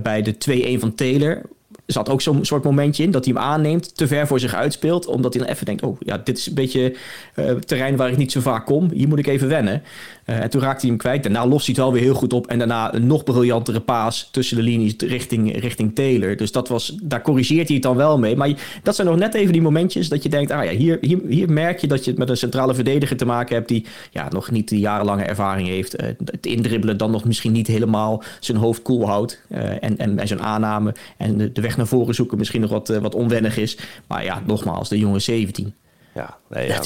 bij 0.03 0.21
de 0.21 0.35
2-1 0.77 0.79
van 0.79 0.95
Taylor 0.95 1.41
zat 1.85 2.09
ook 2.09 2.21
zo'n 2.21 2.45
soort 2.45 2.63
momentje 2.63 3.03
in 3.03 3.11
dat 3.11 3.25
hij 3.25 3.33
hem 3.33 3.43
aanneemt, 3.43 3.97
te 3.97 4.07
ver 4.07 4.27
voor 4.27 4.39
zich 4.39 4.53
uitspeelt, 4.53 5.05
omdat 5.05 5.33
hij 5.33 5.43
dan 5.43 5.51
even 5.51 5.65
denkt: 5.65 5.83
oh 5.83 5.97
ja, 5.99 6.17
dit 6.17 6.37
is 6.37 6.47
een 6.47 6.53
beetje 6.53 6.95
uh, 7.35 7.51
terrein 7.51 7.95
waar 7.95 8.09
ik 8.09 8.17
niet 8.17 8.31
zo 8.31 8.41
vaak 8.41 8.65
kom, 8.65 8.89
hier 8.91 9.07
moet 9.07 9.19
ik 9.19 9.27
even 9.27 9.47
wennen. 9.47 9.83
Uh, 10.25 10.41
en 10.41 10.49
toen 10.49 10.61
raakte 10.61 10.79
hij 10.79 10.89
hem 10.89 10.97
kwijt. 10.97 11.23
Daarna 11.23 11.47
lost 11.47 11.65
hij 11.65 11.75
het 11.75 11.83
wel 11.83 11.93
weer 11.93 12.01
heel 12.01 12.13
goed 12.13 12.33
op. 12.33 12.47
En 12.47 12.57
daarna 12.57 12.93
een 12.93 13.07
nog 13.07 13.23
briljantere 13.23 13.79
paas 13.79 14.29
tussen 14.31 14.57
de 14.57 14.63
linies 14.63 14.93
richting, 14.97 15.59
richting 15.59 15.95
Taylor. 15.95 16.35
Dus 16.35 16.51
dat 16.51 16.67
was, 16.67 16.97
daar 17.03 17.21
corrigeert 17.21 17.67
hij 17.67 17.75
het 17.75 17.83
dan 17.83 17.95
wel 17.95 18.19
mee. 18.19 18.35
Maar 18.35 18.79
dat 18.83 18.95
zijn 18.95 19.07
nog 19.07 19.17
net 19.17 19.33
even 19.33 19.53
die 19.53 19.61
momentjes 19.61 20.09
dat 20.09 20.23
je 20.23 20.29
denkt: 20.29 20.51
ah 20.51 20.63
ja, 20.63 20.71
hier, 20.71 20.97
hier, 21.01 21.19
hier 21.27 21.51
merk 21.51 21.79
je 21.79 21.87
dat 21.87 22.03
je 22.03 22.09
het 22.09 22.19
met 22.19 22.29
een 22.29 22.37
centrale 22.37 22.73
verdediger 22.73 23.17
te 23.17 23.25
maken 23.25 23.55
hebt 23.55 23.67
die 23.67 23.85
ja, 24.11 24.27
nog 24.29 24.51
niet 24.51 24.69
de 24.69 24.79
jarenlange 24.79 25.23
ervaring 25.23 25.67
heeft. 25.67 26.01
Uh, 26.01 26.07
het 26.25 26.45
indribbelen 26.45 26.97
dan 26.97 27.11
nog 27.11 27.25
misschien 27.25 27.51
niet 27.51 27.67
helemaal 27.67 28.23
zijn 28.39 28.57
hoofd 28.57 28.81
koel 28.81 29.07
houdt. 29.07 29.41
en, 29.49 29.97
en, 29.97 30.19
en 30.19 30.27
zijn 30.27 30.41
aanname 30.41 30.95
en 31.17 31.37
de, 31.37 31.51
de 31.51 31.61
weg 31.61 31.77
naar 31.77 31.87
voren 31.87 32.15
zoeken 32.15 32.37
misschien 32.37 32.61
nog 32.61 32.69
wat, 32.69 32.87
wat 32.87 33.15
onwennig 33.15 33.57
is. 33.57 33.77
Maar 34.07 34.23
ja, 34.23 34.41
nogmaals, 34.45 34.89
de 34.89 34.99
jongen 34.99 35.21
17. 35.21 35.73
Ja, 36.15 36.37
nee, 36.49 36.67
ja, 36.67 36.75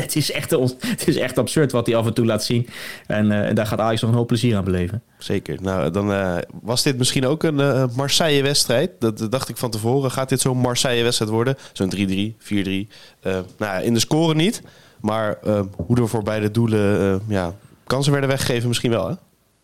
het, 0.00 0.16
is 0.16 0.30
echt, 0.32 0.50
het 0.80 1.08
is 1.08 1.16
echt 1.16 1.38
absurd 1.38 1.72
wat 1.72 1.86
hij 1.86 1.96
af 1.96 2.06
en 2.06 2.14
toe 2.14 2.26
laat 2.26 2.44
zien. 2.44 2.68
En 3.06 3.30
uh, 3.30 3.54
daar 3.54 3.66
gaat 3.66 3.78
Ajax 3.78 4.00
nog 4.00 4.10
een 4.10 4.16
hoop 4.16 4.26
plezier 4.26 4.56
aan 4.56 4.64
beleven. 4.64 5.02
Zeker. 5.18 5.62
Nou, 5.62 5.90
dan 5.90 6.10
uh, 6.10 6.36
was 6.62 6.82
dit 6.82 6.98
misschien 6.98 7.26
ook 7.26 7.42
een 7.42 7.58
uh, 7.58 7.84
Marseille-wedstrijd. 7.96 8.90
Dat, 8.98 9.26
dacht 9.30 9.48
ik 9.48 9.56
van 9.56 9.70
tevoren. 9.70 10.10
Gaat 10.10 10.28
dit 10.28 10.40
zo'n 10.40 10.58
Marseille-wedstrijd 10.58 11.30
worden? 11.30 11.56
Zo'n 11.72 11.92
3-3, 11.96 12.00
4-3. 13.24 13.34
nou, 13.58 13.82
in 13.82 13.94
de 13.94 14.00
score 14.00 14.34
niet. 14.34 14.62
Maar 15.00 15.38
hoe 15.76 15.96
er 15.96 16.08
voor 16.08 16.22
beide 16.22 16.50
doelen 16.50 17.20
ja, 17.28 17.54
kansen 17.86 18.12
werden 18.12 18.30
weggegeven 18.30 18.68
misschien 18.68 18.90
wel, 18.90 19.08
hè? 19.08 19.14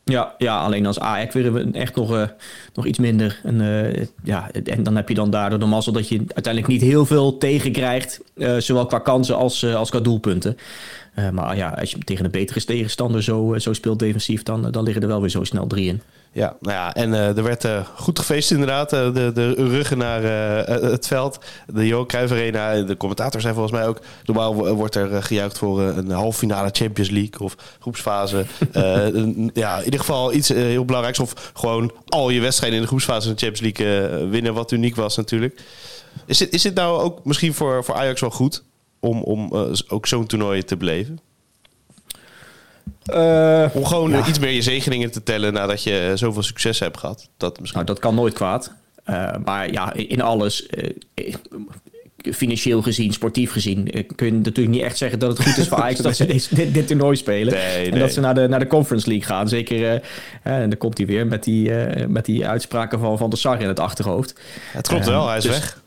Ja, 0.04 0.34
ja, 0.38 0.60
alleen 0.60 0.86
als 0.86 1.00
Ajax 1.00 1.34
weer 1.34 1.74
echt 1.74 1.94
nog, 1.94 2.12
uh, 2.12 2.28
nog 2.74 2.86
iets 2.86 2.98
minder. 2.98 3.40
En, 3.42 3.60
uh, 3.60 4.06
ja, 4.22 4.50
en 4.64 4.82
dan 4.82 4.96
heb 4.96 5.08
je 5.08 5.14
dan 5.14 5.30
daardoor 5.30 5.58
de 5.58 5.66
mazzel 5.66 5.92
dat 5.92 6.08
je 6.08 6.16
uiteindelijk 6.18 6.66
niet 6.66 6.82
heel 6.82 7.06
veel 7.06 7.38
tegenkrijgt. 7.38 8.20
Uh, 8.34 8.56
zowel 8.56 8.86
qua 8.86 8.98
kansen 8.98 9.36
als, 9.36 9.64
als 9.64 9.90
qua 9.90 10.00
doelpunten. 10.00 10.56
maar 11.32 11.56
ja, 11.56 11.68
als 11.68 11.90
je 11.90 11.98
tegen 11.98 12.24
een 12.24 12.30
betere 12.30 12.64
tegenstander 12.64 13.22
zo, 13.22 13.58
zo 13.58 13.72
speelt 13.72 13.98
defensief, 13.98 14.42
dan, 14.42 14.70
dan 14.70 14.84
liggen 14.84 15.02
er 15.02 15.08
wel 15.08 15.20
weer 15.20 15.30
zo 15.30 15.44
snel 15.44 15.66
drie 15.66 15.88
in. 15.88 16.02
Ja, 16.32 16.56
nou 16.60 16.74
ja, 16.74 16.94
en 16.94 17.10
uh, 17.10 17.36
er 17.36 17.42
werd 17.42 17.64
uh, 17.64 17.86
goed 17.94 18.18
gefeest 18.18 18.50
inderdaad. 18.50 18.92
Uh, 18.92 19.14
de, 19.14 19.30
de 19.34 19.52
ruggen 19.52 19.98
naar 19.98 20.22
het 20.82 21.06
veld. 21.06 21.38
De 21.66 21.86
Johan 21.86 22.06
Cruijff 22.06 22.32
Arena. 22.32 22.82
De 22.82 22.96
commentator 22.96 23.40
zei 23.40 23.54
volgens 23.54 23.74
mij 23.74 23.86
ook... 23.86 24.00
Normaal 24.24 24.74
wordt 24.74 24.94
er 24.94 25.22
gejuicht 25.22 25.58
voor 25.58 25.80
een 25.80 26.10
halve 26.10 26.38
finale 26.38 26.68
Champions 26.72 27.10
League 27.10 27.38
of 27.38 27.56
groepsfase. 27.80 28.46
ja, 29.54 29.78
in 29.78 29.84
ieder 29.84 30.00
geval 30.00 30.32
iets 30.32 30.48
heel 30.48 30.84
belangrijks. 30.84 31.18
Of 31.18 31.50
gewoon 31.54 31.92
al 32.06 32.30
je 32.30 32.40
wedstrijden 32.40 32.76
in 32.76 32.84
de 32.84 32.90
groepsfase 32.90 33.26
van 33.26 33.36
de 33.36 33.46
Champions 33.46 33.78
League 33.78 34.28
winnen. 34.28 34.54
Wat 34.54 34.72
uniek 34.72 34.96
was 34.96 35.16
natuurlijk. 35.16 35.62
Is 36.26 36.38
dit, 36.38 36.52
is 36.52 36.62
dit 36.62 36.74
nou 36.74 37.02
ook 37.02 37.24
misschien 37.24 37.54
voor, 37.54 37.84
voor 37.84 37.94
Ajax 37.94 38.20
wel 38.20 38.30
goed? 38.30 38.62
Om, 39.00 39.22
om 39.22 39.52
ook 39.88 40.06
zo'n 40.06 40.26
toernooi 40.26 40.62
te 40.62 40.76
beleven? 40.76 41.20
Uh, 43.14 43.66
Om 43.72 43.84
gewoon 43.84 44.28
iets 44.28 44.38
meer 44.38 44.50
je 44.50 44.62
zegeningen 44.62 45.10
te 45.10 45.22
tellen 45.22 45.52
nadat 45.52 45.82
je 45.82 46.12
zoveel 46.14 46.42
succes 46.42 46.78
hebt 46.78 46.98
gehad. 46.98 47.28
Dat, 47.36 47.60
misschien... 47.60 47.80
Nou, 47.80 47.92
dat 47.92 48.02
kan 48.02 48.14
nooit 48.14 48.34
kwaad. 48.34 48.72
Maar 49.44 49.72
ja, 49.72 49.92
in 49.92 50.20
alles, 50.20 50.66
financieel 52.32 52.82
gezien, 52.82 53.12
sportief 53.12 53.52
gezien, 53.52 54.06
kun 54.14 54.26
je 54.26 54.32
natuurlijk 54.32 54.68
niet 54.68 54.82
echt 54.82 54.96
zeggen 54.96 55.18
dat 55.18 55.38
het 55.38 55.46
goed 55.46 55.56
is 55.56 55.68
voor 55.68 55.82
Ajax 55.82 56.00
dat 56.00 56.16
ze 56.16 56.26
dit, 56.26 56.74
dit, 56.74 56.86
toernooi 56.86 57.16
spelen. 57.16 57.54
Nee, 57.54 57.90
en 57.90 57.98
dat 57.98 58.12
ze 58.12 58.20
naar 58.20 58.34
de, 58.34 58.48
naar 58.48 58.58
de 58.58 58.66
Conference 58.66 59.08
League 59.08 59.26
gaan. 59.26 59.48
Zeker, 59.48 60.02
en 60.42 60.68
dan 60.68 60.78
komt 60.78 60.98
hij 60.98 61.06
weer 61.06 61.26
met 61.26 61.44
die, 61.44 61.70
met 62.08 62.24
die 62.24 62.46
uitspraken 62.46 62.98
van 62.98 63.18
Van 63.18 63.30
der 63.30 63.38
Sar 63.38 63.60
in 63.60 63.68
het 63.68 63.80
achterhoofd. 63.80 64.40
Het 64.72 64.88
klopt 64.88 65.06
wel, 65.06 65.28
hij 65.28 65.36
is 65.36 65.42
dus, 65.42 65.52
weg. 65.52 65.79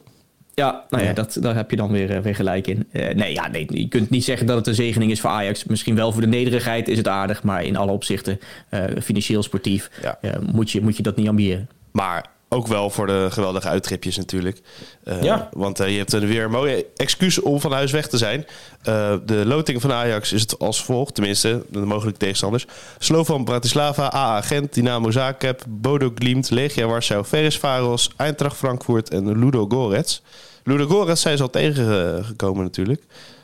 Ja, 0.56 0.86
nou 0.90 1.04
ja, 1.04 1.14
dat, 1.14 1.38
daar 1.40 1.56
heb 1.56 1.70
je 1.70 1.76
dan 1.76 1.92
weer, 1.92 2.12
uh, 2.12 2.18
weer 2.18 2.36
gelijk 2.36 2.68
in. 2.68 2.88
Uh, 2.92 3.10
nee, 3.10 3.34
ja, 3.34 3.48
nee, 3.48 3.66
je 3.68 3.88
kunt 3.88 4.10
niet 4.10 4.24
zeggen 4.24 4.48
dat 4.48 4.58
het 4.58 4.68
een 4.68 4.76
zegening 4.76 5.12
is 5.12 5.22
voor 5.22 5.30
Ajax. 5.30 5.64
Misschien 5.64 5.96
wel 5.96 6.12
voor 6.12 6.22
de 6.22 6.28
nederigheid 6.28 6.88
is 6.88 6.98
het 6.98 7.08
aardig, 7.08 7.44
maar 7.44 7.64
in 7.64 7.76
alle 7.76 7.92
opzichten, 7.92 8.40
uh, 8.72 8.84
financieel, 9.02 9.44
sportief, 9.44 9.90
ja. 10.02 10.20
moet, 10.52 10.72
je, 10.72 10.82
moet 10.82 10.98
je 10.98 11.04
dat 11.04 11.16
niet 11.16 11.28
ambiëren. 11.28 11.70
Maar 11.92 12.26
ook 12.54 12.68
wel 12.68 12.90
voor 12.90 13.08
de 13.08 13.28
geweldige 13.32 13.68
uittripjes 13.68 14.18
natuurlijk. 14.18 14.62
Uh, 15.04 15.24
ja. 15.24 15.50
Want 15.52 15.82
uh, 15.82 15.90
je 15.90 15.98
hebt 15.98 16.14
een 16.14 16.28
weer 16.28 16.44
een 16.44 16.52
mooie 16.52 16.86
excuus 16.96 17.42
om 17.42 17.60
van 17.60 17.72
huis 17.72 17.92
weg 17.92 18.08
te 18.08 18.18
zijn. 18.18 18.46
Uh, 18.88 19.14
de 19.26 19.46
loting 19.46 19.82
van 19.82 19.92
Ajax 19.92 20.34
is 20.34 20.42
het 20.42 20.60
als 20.60 20.84
volgt, 20.84 21.16
tenminste, 21.16 21.66
de 21.70 21.80
mogelijke 21.80 22.20
tegenstanders. 22.20 22.66
Slovan 22.98 23.44
Bratislava, 23.44 24.14
AA 24.14 24.42
Gent, 24.42 24.74
Dynamo 24.74 25.12
Zagreb, 25.12 25.64
Bodo 25.68 26.12
Glimt, 26.16 26.50
Legia 26.50 26.88
Warschau, 26.88 27.24
Ferencvaros, 27.24 28.10
Eintracht 28.18 28.58
Frankfurt 28.58 29.10
en 29.10 29.40
Ludo 29.40 29.66
Gorets. 29.68 30.22
Ludo 30.64 30.86
Gorets 30.86 31.22
zijn 31.22 31.38
ze 31.38 31.44
al 31.44 31.50
tegengekomen 31.50 32.64
natuurlijk. 32.64 33.04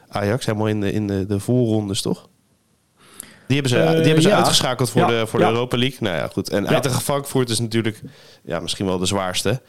Ajax, 0.09 0.45
helemaal 0.45 0.67
in 0.67 0.81
de, 0.81 0.91
in 0.91 1.07
de, 1.07 1.25
de 1.25 1.39
voorrondes, 1.39 2.01
toch? 2.01 2.28
Die 3.49 3.61
hebben 3.61 3.79
ze, 3.79 3.95
die 3.95 4.05
hebben 4.05 4.21
ze 4.21 4.33
uitgeschakeld 4.33 4.89
voor, 4.89 5.07
de, 5.07 5.27
voor 5.27 5.39
de 5.39 5.45
Europa 5.45 5.77
League. 5.77 5.97
Nou 6.01 6.15
ja, 6.15 6.27
goed. 6.27 6.49
En 6.49 6.65
Eintracht 6.65 7.03
Frankfurt 7.03 7.49
is 7.49 7.59
natuurlijk 7.59 8.01
ja, 8.43 8.59
misschien 8.59 8.85
wel 8.85 8.97
de 8.97 9.05
zwaarste. 9.05 9.61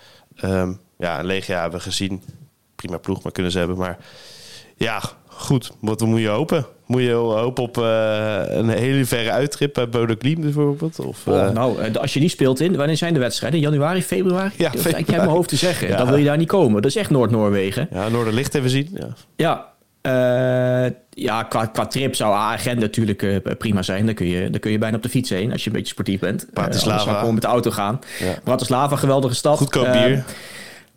Um, 0.44 0.80
ja, 0.98 1.18
en 1.18 1.26
Legia 1.26 1.60
hebben 1.60 1.78
we 1.78 1.84
gezien. 1.84 2.22
Prima 2.76 2.98
ploeg, 2.98 3.22
maar 3.22 3.32
kunnen 3.32 3.52
ze 3.52 3.58
hebben. 3.58 3.76
Maar 3.76 3.98
ja, 4.76 5.02
goed. 5.26 5.72
Wat 5.80 6.00
moet 6.00 6.20
je 6.20 6.28
hopen? 6.28 6.66
Moet 6.86 7.02
je 7.02 7.12
hopen 7.12 7.62
op 7.62 7.78
uh, 7.78 8.42
een 8.46 8.68
hele 8.68 9.04
verre 9.04 9.30
uittrip 9.30 9.74
bij 9.74 9.88
Bodo 9.88 10.14
Klim 10.14 10.40
bijvoorbeeld? 10.40 10.98
Of, 10.98 11.26
uh... 11.26 11.34
oh, 11.34 11.50
nou, 11.50 11.96
als 11.96 12.14
je 12.14 12.20
die 12.20 12.28
speelt 12.28 12.60
in, 12.60 12.76
wanneer 12.76 12.96
zijn 12.96 13.14
de 13.14 13.20
wedstrijden? 13.20 13.60
Januari, 13.60 14.02
februari? 14.02 14.52
Ja, 14.56 14.70
februari. 14.70 14.98
Ik 14.98 15.06
heb 15.06 15.16
mijn 15.16 15.28
hoofd 15.28 15.48
te 15.48 15.56
zeggen. 15.56 15.88
Ja. 15.88 15.96
Dan 15.96 16.06
wil 16.06 16.16
je 16.16 16.24
daar 16.24 16.36
niet 16.36 16.48
komen. 16.48 16.82
Dat 16.82 16.90
is 16.90 16.96
echt 16.96 17.10
Noord-Noorwegen. 17.10 17.88
Ja, 17.92 18.08
Noorderlicht 18.08 18.54
even 18.54 18.70
zien. 18.70 18.88
Ja, 18.94 19.08
ja 19.36 19.68
ja, 21.10 21.42
qua, 21.42 21.66
qua 21.66 21.86
trip 21.86 22.14
zou 22.14 22.34
agenda 22.34 22.80
natuurlijk 22.80 23.22
uh, 23.22 23.36
prima 23.58 23.82
zijn. 23.82 24.06
Dan 24.06 24.14
kun, 24.14 24.26
je, 24.26 24.50
dan 24.50 24.60
kun 24.60 24.70
je 24.70 24.78
bijna 24.78 24.96
op 24.96 25.02
de 25.02 25.08
fiets 25.08 25.30
heen 25.30 25.52
als 25.52 25.64
je 25.64 25.70
een 25.70 25.76
beetje 25.76 25.92
sportief 25.92 26.20
bent. 26.20 26.46
Bratislava. 26.52 27.10
Uh, 27.10 27.18
gewoon 27.18 27.34
met 27.34 27.42
de 27.42 27.48
auto 27.48 27.70
gaan. 27.70 27.98
Ja. 28.18 28.34
Bratislava, 28.44 28.96
geweldige 28.96 29.34
stad. 29.34 29.58
Goedkoop 29.58 29.92
bier. 29.92 30.24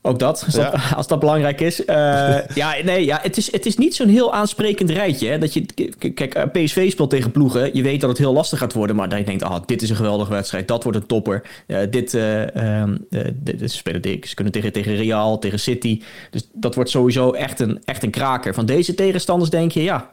Ook 0.06 0.20
dat, 0.20 0.44
als, 0.46 0.54
dat, 0.54 0.74
als 0.96 1.08
dat 1.08 1.20
belangrijk 1.20 1.62
is. 1.62 1.80
Uh, 1.80 1.86
ja, 2.62 2.76
nee, 2.84 3.06
ja, 3.06 3.20
het 3.22 3.38
is, 3.38 3.52
het 3.52 3.66
is 3.66 3.78
niet 3.78 3.96
zo'n 3.96 4.08
heel 4.08 4.34
aansprekend 4.34 4.90
rijtje. 4.90 5.28
Hè? 5.28 5.38
Dat 5.38 5.54
je, 5.54 5.66
kijk, 6.14 6.34
eh, 6.34 6.44
PSV 6.52 6.92
speelt 6.92 7.10
tegen 7.10 7.32
ploegen. 7.32 7.76
Je 7.76 7.82
weet 7.82 8.02
dat 8.02 8.10
het 8.10 8.18
heel 8.18 8.34
lastig 8.34 8.60
gaat 8.60 8.74
worden. 8.74 8.96
Maar 8.96 9.10
dan 9.10 9.20
je 9.20 9.26
denkt, 9.26 9.44
ah, 9.44 9.62
dit 9.66 9.82
is 9.82 9.90
een 9.90 9.96
geweldige 9.96 10.32
wedstrijd. 10.32 10.68
Dat 10.68 10.84
wordt 10.84 10.98
een 10.98 11.06
topper. 11.06 11.44
Uh, 11.68 11.80
dit, 11.90 12.14
um, 12.14 13.08
dit 13.34 13.72
spelen 13.72 14.20
ze 14.22 14.36
kunnen 14.36 14.54
tegen, 14.54 14.72
tegen 14.72 14.96
Real, 14.96 15.40
tegen 15.40 15.60
City. 15.60 16.02
Dus 16.30 16.48
dat 16.54 16.76
wordt 16.76 16.90
sowieso 16.90 17.32
echt 17.32 17.60
een, 17.60 17.82
echt 17.86 18.04
een 18.04 18.12
kraker. 18.12 18.54
Van 18.54 18.66
deze 18.66 18.96
tegenstanders 18.96 19.50
denk 19.50 19.72
je, 19.72 19.84
ja, 19.84 20.10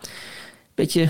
beetje 0.75 1.09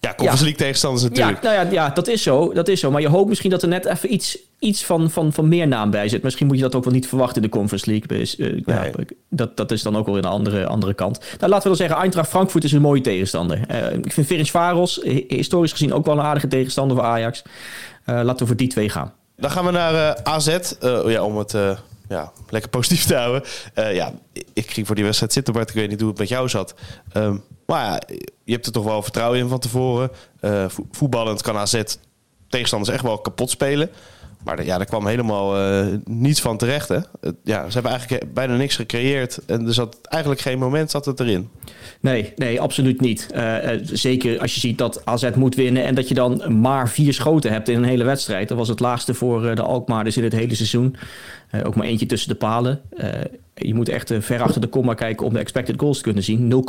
ja, 0.00 0.14
Conference 0.14 0.44
League 0.44 0.60
tegenstanders 0.60 1.02
natuurlijk. 1.02 1.42
Ja, 1.42 1.52
nou 1.52 1.66
ja, 1.66 1.72
ja, 1.72 1.90
dat 1.90 2.08
is 2.08 2.22
zo. 2.22 2.52
Dat 2.52 2.68
is 2.68 2.80
zo. 2.80 2.90
Maar 2.90 3.00
je 3.00 3.08
hoopt 3.08 3.28
misschien 3.28 3.50
dat 3.50 3.62
er 3.62 3.68
net 3.68 3.84
even 3.84 4.12
iets, 4.12 4.38
iets 4.58 4.84
van, 4.84 5.10
van, 5.10 5.32
van 5.32 5.48
meer 5.48 5.68
naam 5.68 5.90
bij 5.90 6.08
zit. 6.08 6.22
Misschien 6.22 6.46
moet 6.46 6.56
je 6.56 6.62
dat 6.62 6.74
ook 6.74 6.84
wel 6.84 6.92
niet 6.92 7.08
verwachten 7.08 7.36
in 7.36 7.42
de 7.42 7.56
Conference 7.56 7.90
League. 7.90 8.18
Dus, 8.18 8.38
uh, 8.38 8.62
ja, 8.66 8.90
dat, 9.28 9.56
dat 9.56 9.70
is 9.70 9.82
dan 9.82 9.96
ook 9.96 10.06
wel 10.06 10.16
een 10.16 10.24
andere, 10.24 10.66
andere 10.66 10.94
kant. 10.94 11.18
Nou, 11.18 11.50
laten 11.50 11.62
we 11.62 11.68
dan 11.68 11.76
zeggen, 11.76 11.96
Eintracht 11.96 12.28
Frankfurt 12.28 12.64
is 12.64 12.72
een 12.72 12.80
mooie 12.80 13.00
tegenstander. 13.00 13.60
Uh, 13.70 13.92
ik 13.92 14.12
vind 14.12 14.26
Ferenc 14.26 14.48
Varos 14.48 15.00
historisch 15.28 15.72
gezien 15.72 15.92
ook 15.92 16.06
wel 16.06 16.18
een 16.18 16.24
aardige 16.24 16.48
tegenstander 16.48 16.96
voor 16.96 17.06
Ajax. 17.06 17.42
Uh, 17.42 18.14
laten 18.22 18.38
we 18.38 18.46
voor 18.46 18.56
die 18.56 18.68
twee 18.68 18.88
gaan. 18.88 19.12
Dan 19.36 19.50
gaan 19.50 19.64
we 19.64 19.70
naar 19.70 20.22
AZ. 20.22 20.58
ja, 21.06 21.22
om 21.22 21.38
het 21.38 21.52
ja, 22.08 22.32
lekker 22.48 22.70
positief 22.70 23.04
te 23.04 23.14
houden. 23.14 23.42
ja, 23.74 24.12
ik 24.52 24.70
ging 24.70 24.86
voor 24.86 24.94
die 24.94 25.04
wedstrijd 25.04 25.32
zitten, 25.32 25.54
Bart. 25.54 25.68
Ik 25.68 25.74
weet 25.74 25.88
niet 25.88 26.00
hoe 26.00 26.08
het 26.08 26.18
met 26.18 26.28
jou 26.28 26.48
zat. 26.48 26.74
Um, 27.16 27.42
maar 27.66 27.84
ja, 27.84 28.00
je 28.44 28.52
hebt 28.52 28.66
er 28.66 28.72
toch 28.72 28.84
wel 28.84 29.02
vertrouwen 29.02 29.38
in 29.38 29.48
van 29.48 29.58
tevoren. 29.58 30.10
Voetballend 30.90 31.42
kan 31.42 31.56
AZ 31.56 31.82
tegenstanders 32.48 32.94
echt 32.94 33.02
wel 33.02 33.18
kapot 33.18 33.50
spelen. 33.50 33.90
Maar 34.46 34.64
ja, 34.64 34.76
daar 34.76 34.86
kwam 34.86 35.06
helemaal 35.06 35.58
uh, 35.58 35.86
niets 36.04 36.40
van 36.40 36.56
terecht. 36.56 36.88
Hè? 36.88 36.98
ja, 37.44 37.66
ze 37.66 37.72
hebben 37.72 37.90
eigenlijk 37.90 38.34
bijna 38.34 38.56
niks 38.56 38.76
gecreëerd. 38.76 39.40
En 39.46 39.66
er 39.66 39.74
zat 39.74 39.98
eigenlijk 40.02 40.42
geen 40.42 40.58
moment 40.58 40.90
zat 40.90 41.04
het 41.04 41.20
erin. 41.20 41.48
Nee, 42.00 42.32
nee, 42.36 42.60
absoluut 42.60 43.00
niet. 43.00 43.28
Uh, 43.34 43.58
zeker 43.82 44.40
als 44.40 44.54
je 44.54 44.60
ziet 44.60 44.78
dat 44.78 45.04
AZ 45.04 45.30
moet 45.34 45.54
winnen... 45.54 45.84
en 45.84 45.94
dat 45.94 46.08
je 46.08 46.14
dan 46.14 46.60
maar 46.60 46.88
vier 46.88 47.12
schoten 47.12 47.52
hebt 47.52 47.68
in 47.68 47.76
een 47.76 47.84
hele 47.84 48.04
wedstrijd. 48.04 48.48
Dat 48.48 48.58
was 48.58 48.68
het 48.68 48.80
laagste 48.80 49.14
voor 49.14 49.54
de 49.54 49.62
Alkmaarders 49.62 50.16
in 50.16 50.24
het 50.24 50.32
hele 50.32 50.54
seizoen. 50.54 50.96
ook 51.64 51.74
maar 51.74 51.86
eentje 51.86 52.06
tussen 52.06 52.28
de 52.28 52.34
palen. 52.34 52.80
Je 53.58 53.74
moet 53.74 53.88
echt 53.88 54.10
uh, 54.10 54.20
ver 54.20 54.42
achter 54.42 54.60
de 54.60 54.66
komma 54.66 54.94
kijken 54.94 55.26
om 55.26 55.32
de 55.32 55.38
expected 55.38 55.80
goals 55.80 55.96
te 55.96 56.02
kunnen 56.02 56.22
zien. 56.22 56.64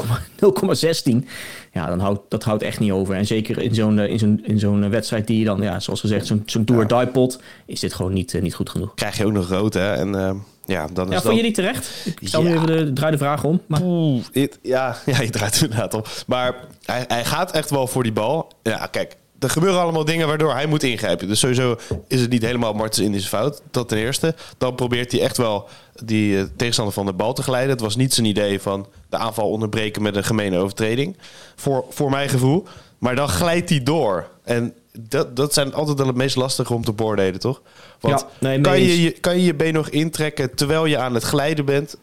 0,16. 1.12 1.16
Ja, 1.74 1.86
dan 1.86 2.00
houdt, 2.00 2.20
dat 2.30 2.44
houdt 2.44 2.64
echt 2.64 2.80
niet 2.80 2.92
over. 2.92 3.16
En 3.16 3.26
zeker 3.26 3.62
in 3.62 3.76
zo'n, 3.76 4.00
in 4.00 4.20
zo'n, 4.20 4.42
in 4.44 4.60
zo'n 4.60 4.90
wedstrijd 4.90 5.28
die 5.28 5.40
je 5.40 5.46
dan, 5.46 5.62
ja, 5.62 5.80
zoals 5.80 6.00
gezegd, 6.00 6.26
zo'n, 6.26 6.44
zo'n 6.46 6.66
tour 6.66 6.88
die 6.88 7.08
pot, 7.08 7.40
is 7.66 7.80
dit 7.80 7.94
gewoon 7.94 8.14
niet, 8.14 8.42
niet 8.42 8.54
goed 8.54 8.70
genoeg. 8.70 8.94
Krijg 8.94 9.18
je 9.18 9.26
ook 9.26 9.32
nog 9.32 9.50
rood, 9.50 9.74
hè? 9.74 9.94
En, 9.94 10.16
uh, 10.16 10.32
ja, 10.66 10.88
dan 10.94 11.08
is 11.08 11.14
ja, 11.14 11.22
vond 11.22 11.36
je 11.36 11.42
niet 11.42 11.56
terecht? 11.56 12.06
Ik 12.20 12.28
stel 12.28 12.42
ja. 12.44 12.48
nu 12.48 12.56
even 12.56 12.68
de, 12.68 12.94
draai 12.94 13.12
de 13.12 13.18
vraag 13.18 13.44
om. 13.44 13.62
Maar... 13.66 13.82
Oeh, 13.84 14.24
it, 14.32 14.60
ja, 14.62 14.98
ja, 15.06 15.22
je 15.22 15.30
draait 15.30 15.62
inderdaad 15.62 15.94
om. 15.94 16.04
Maar 16.28 16.56
hij, 16.86 17.06
hij 17.08 17.26
gaat 17.26 17.52
echt 17.52 17.70
wel 17.70 17.88
voor 17.88 18.04
die 18.04 18.12
bal. 18.12 18.52
Ja, 18.64 18.88
kijk, 18.92 19.16
er 19.40 19.50
gebeuren 19.50 19.82
allemaal 19.82 20.06
dingen 20.06 20.28
waardoor 20.28 20.54
hij 20.54 20.66
moet 20.66 20.84
ingrijpen. 20.84 21.28
Dus 21.28 21.40
sowieso 21.40 21.76
is 22.08 22.22
het 22.22 22.30
niet 22.30 22.42
helemaal 22.42 22.74
Martens 22.74 23.06
in 23.06 23.12
zijn 23.12 23.24
fout. 23.24 23.62
Dat 23.72 23.88
ten 23.88 23.98
eerste. 23.98 24.36
Dan 24.58 24.76
probeert 24.76 25.12
hij 25.12 25.22
echt 25.22 25.38
wel 25.38 25.70
die 26.04 26.34
uh, 26.34 26.44
tegenstander 26.56 26.94
van 26.94 27.06
de 27.06 27.14
bal 27.14 27.34
te 27.34 27.44
glijden. 27.44 27.70
Het 27.70 27.80
was 27.80 27.96
niet 27.96 28.14
zijn 28.14 28.26
idee 28.26 28.62
van 28.62 28.88
de 29.10 29.18
aanval 29.18 29.50
onderbreken 29.50 30.02
met 30.02 30.16
een 30.16 30.24
gemene 30.24 30.58
overtreding. 30.58 31.18
Voor, 31.56 31.86
voor 31.90 32.10
mijn 32.10 32.30
gevoel. 32.30 32.68
Maar 32.98 33.16
dan 33.16 33.30
glijdt 33.30 33.70
hij 33.70 33.84
door. 33.84 34.30
En 34.44 34.74
dat, 35.00 35.36
dat 35.36 35.54
zijn 35.54 35.74
altijd 35.74 35.98
wel 35.98 36.08
het 36.08 36.16
meest 36.16 36.36
lastige 36.36 36.74
om 36.74 36.84
te 36.84 36.94
beoordelen, 36.94 37.40
toch? 37.40 37.62
Want 38.00 38.20
ja, 38.20 38.48
nee, 38.48 38.62
kan, 38.62 38.82
je, 38.82 39.02
je, 39.02 39.12
kan 39.12 39.36
je 39.36 39.44
je 39.44 39.56
been 39.56 39.74
nog 39.74 39.90
intrekken 39.90 40.56
terwijl 40.56 40.86
je 40.86 40.98
aan 40.98 41.14
het 41.14 41.24
glijden 41.24 41.66
bent? 41.66 41.98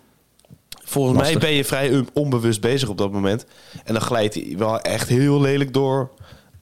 Volgens 0.84 1.18
mij 1.18 1.38
ben 1.38 1.52
je 1.52 1.64
vrij 1.64 2.04
onbewust 2.12 2.60
bezig 2.60 2.88
op 2.88 2.98
dat 2.98 3.12
moment. 3.12 3.46
En 3.84 3.92
dan 3.92 4.02
glijdt 4.02 4.34
hij 4.34 4.54
wel 4.58 4.80
echt 4.80 5.08
heel 5.08 5.40
lelijk 5.40 5.72
door 5.72 6.10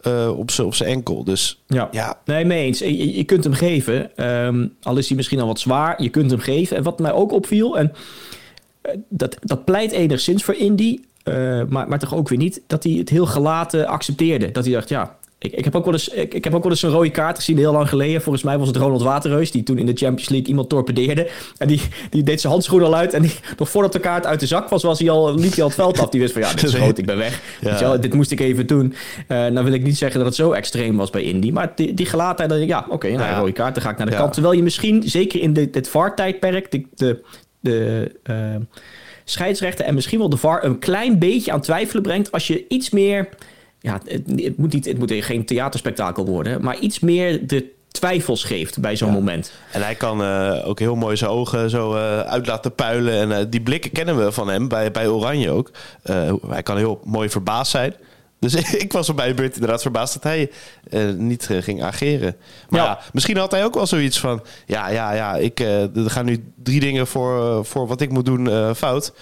uh, 0.06 0.38
op 0.38 0.75
zijn 0.75 0.90
enkel. 0.90 1.25
Dus 1.25 1.62
ja, 1.66 1.88
ja. 1.90 2.18
nee, 2.25 2.44
mee 2.44 2.64
eens. 2.64 2.78
Je, 2.78 3.16
je 3.16 3.25
kunt 3.25 3.44
hem 3.44 3.52
geven. 3.52 4.26
Um, 4.47 4.75
al 4.82 4.97
is 4.97 5.09
hij 5.09 5.16
misschien 5.16 5.40
al 5.40 5.47
wat 5.47 5.61
zwaar, 5.61 6.02
je 6.02 6.09
kunt 6.09 6.30
hem 6.30 6.40
geven. 6.40 6.76
En 6.76 6.82
wat 6.82 6.99
mij 6.99 7.12
ook 7.12 7.32
opviel, 7.32 7.78
en 7.78 7.92
dat, 9.09 9.37
dat 9.40 9.64
pleit 9.64 9.92
enigszins 9.92 10.44
voor 10.44 10.54
Indy. 10.54 10.99
maar, 11.68 11.88
maar 11.88 11.99
toch 11.99 12.14
ook 12.14 12.28
weer 12.28 12.38
niet 12.38 12.62
dat 12.66 12.82
hij 12.85 12.92
het 12.92 13.09
heel 13.09 13.26
gelaten 13.26 13.87
accepteerde. 13.87 14.50
Dat 14.50 14.64
hij 14.64 14.73
dacht, 14.73 14.88
ja, 14.88 15.16
ik, 15.42 15.52
ik, 15.52 15.64
heb 15.64 15.76
ook 15.76 15.84
wel 15.84 15.92
eens, 15.92 16.08
ik, 16.08 16.34
ik, 16.34 16.44
heb 16.44 16.54
ook 16.54 16.62
wel 16.62 16.72
eens 16.72 16.82
een 16.82 16.90
rode 16.90 17.11
kaart 17.11 17.37
gezien 17.37 17.58
heel 17.58 17.72
lang 17.72 17.88
geleden. 17.88 18.22
Volgens 18.22 18.44
mij 18.44 18.58
was 18.58 18.68
het 18.68 18.76
Ronald 18.76 19.02
Waterreus 19.02 19.50
die 19.50 19.62
toen 19.62 19.78
in 19.78 19.87
de 19.87 19.94
Champions 19.94 20.28
League 20.28 20.49
iemand 20.49 20.68
torpedeerde. 20.68 21.28
En 21.58 21.68
die, 21.68 21.80
die 22.11 22.22
deed 22.22 22.40
zijn 22.40 22.52
handschoen 22.52 22.82
al 22.82 22.94
uit. 22.94 23.14
En 23.14 23.22
die, 23.22 23.32
nog 23.58 23.70
voordat 23.70 23.92
de 23.92 23.99
kaart 23.99 24.26
uit 24.26 24.40
de 24.40 24.46
zak 24.46 24.68
was, 24.68 24.82
was 24.82 24.99
hij 24.99 25.11
al, 25.11 25.34
liep 25.34 25.50
hij 25.54 25.62
al 25.62 25.68
het 25.68 25.75
veld 25.75 26.00
af. 26.00 26.08
Die 26.08 26.20
wist 26.20 26.32
van 26.32 26.42
ja, 26.42 26.50
dit 26.54 26.62
is 26.62 26.75
groot, 26.80 26.99
ik 26.99 27.06
ben 27.06 27.16
weg. 27.16 27.40
Ja. 27.61 27.96
dit 27.96 28.14
moest 28.14 28.30
ik 28.30 28.40
even 28.40 28.66
doen. 28.66 28.94
Uh, 29.28 29.46
nou 29.46 29.64
wil 29.64 29.72
ik 29.72 29.82
niet 29.82 29.99
zeggen 29.99 30.18
dat 30.18 30.26
het 30.26 30.37
zo 30.37 30.52
extreem 30.52 30.96
was 30.96 31.11
bij 31.11 31.22
Indy. 31.22 31.50
Maar 31.50 31.72
die, 31.75 31.94
die 31.94 32.06
gelaatheid, 32.06 32.66
ja, 32.66 32.78
oké, 32.78 32.92
okay, 32.92 33.11
nou, 33.11 33.30
ja. 33.30 33.38
rode 33.38 33.52
kaart, 33.52 33.75
dan 33.75 33.82
ga 33.82 33.90
ik 33.90 33.99
naar 33.99 34.11
de 34.11 34.16
kant. 34.16 34.32
Terwijl 34.32 34.54
je 34.54 34.62
misschien, 34.62 35.02
zeker 35.02 35.40
in 35.40 35.52
dit, 35.52 35.72
dit 35.72 35.88
VAR-tijdperk, 35.88 36.70
de, 36.70 36.87
de, 36.94 37.22
de 37.61 38.11
uh, 38.30 38.37
scheidsrechter 39.25 39.84
en 39.84 39.94
misschien 39.94 40.18
wel 40.18 40.28
de 40.28 40.37
VAR 40.37 40.64
een 40.64 40.78
klein 40.78 41.18
beetje 41.18 41.52
aan 41.52 41.61
twijfelen 41.61 42.02
brengt. 42.02 42.32
Als 42.32 42.46
je 42.46 42.64
iets 42.68 42.90
meer 42.90 43.28
ja, 43.83 44.01
het, 44.05 44.23
het, 44.37 44.57
moet 44.57 44.73
niet, 44.73 44.85
het 44.85 44.99
moet 44.99 45.12
geen 45.12 45.45
theaterspektakel 45.45 46.27
worden, 46.27 46.62
maar 46.62 46.79
iets 46.79 47.01
meer 47.01 47.47
de 47.47 47.71
twijfels 47.89 48.45
geeft 48.45 48.81
bij 48.81 48.97
zo'n 48.97 49.11
moment. 49.11 49.53
En 49.73 49.83
hij 49.83 49.95
kan 49.95 50.23
uh, 50.23 50.69
ook 50.69 50.79
heel 50.79 50.95
mooi 50.95 51.17
zijn 51.17 51.31
ogen 51.31 51.71
zo 51.71 51.95
uh, 51.95 52.21
uit 52.21 52.47
laten 52.47 52.75
puilen. 52.75 53.15
En 53.15 53.31
uh, 53.31 53.47
die 53.51 53.61
blikken 53.61 53.91
kennen 53.93 54.25
we 54.25 54.33
van 54.33 54.49
hem, 54.49 54.69
bij, 54.69 54.91
bij 54.91 55.09
Oranje 55.09 55.51
ook. 55.51 55.71
hij 56.49 56.62
kan 56.62 56.77
heel 56.77 57.01
mooi 57.05 57.31
verbaasd 57.31 57.71
zijn. 57.71 57.95
Dus 58.42 58.54
ik 58.84 58.92
was 58.92 59.14
bij 59.14 59.28
de 59.28 59.34
beurt 59.34 59.54
inderdaad 59.54 59.82
verbaasd 59.82 60.12
dat 60.12 60.22
hij 60.22 60.50
uh, 60.90 61.14
niet 61.16 61.49
uh, 61.50 61.62
ging 61.62 61.82
ageren. 61.82 62.37
Maar 62.68 62.80
ja. 62.80 62.87
ja. 62.87 63.00
misschien 63.12 63.37
had 63.37 63.50
hij 63.50 63.64
ook 63.64 63.75
wel 63.75 63.87
zoiets 63.87 64.20
van... 64.20 64.42
Ja, 64.66 64.88
ja, 64.88 65.12
ja, 65.12 65.37
ik, 65.37 65.61
uh, 65.61 65.96
er 65.96 66.11
gaan 66.11 66.25
nu 66.25 66.44
drie 66.62 66.80
dingen 66.80 67.06
voor, 67.06 67.64
voor 67.64 67.87
wat 67.87 68.00
ik 68.00 68.11
moet 68.11 68.25
doen 68.25 68.75
fout. 68.75 69.12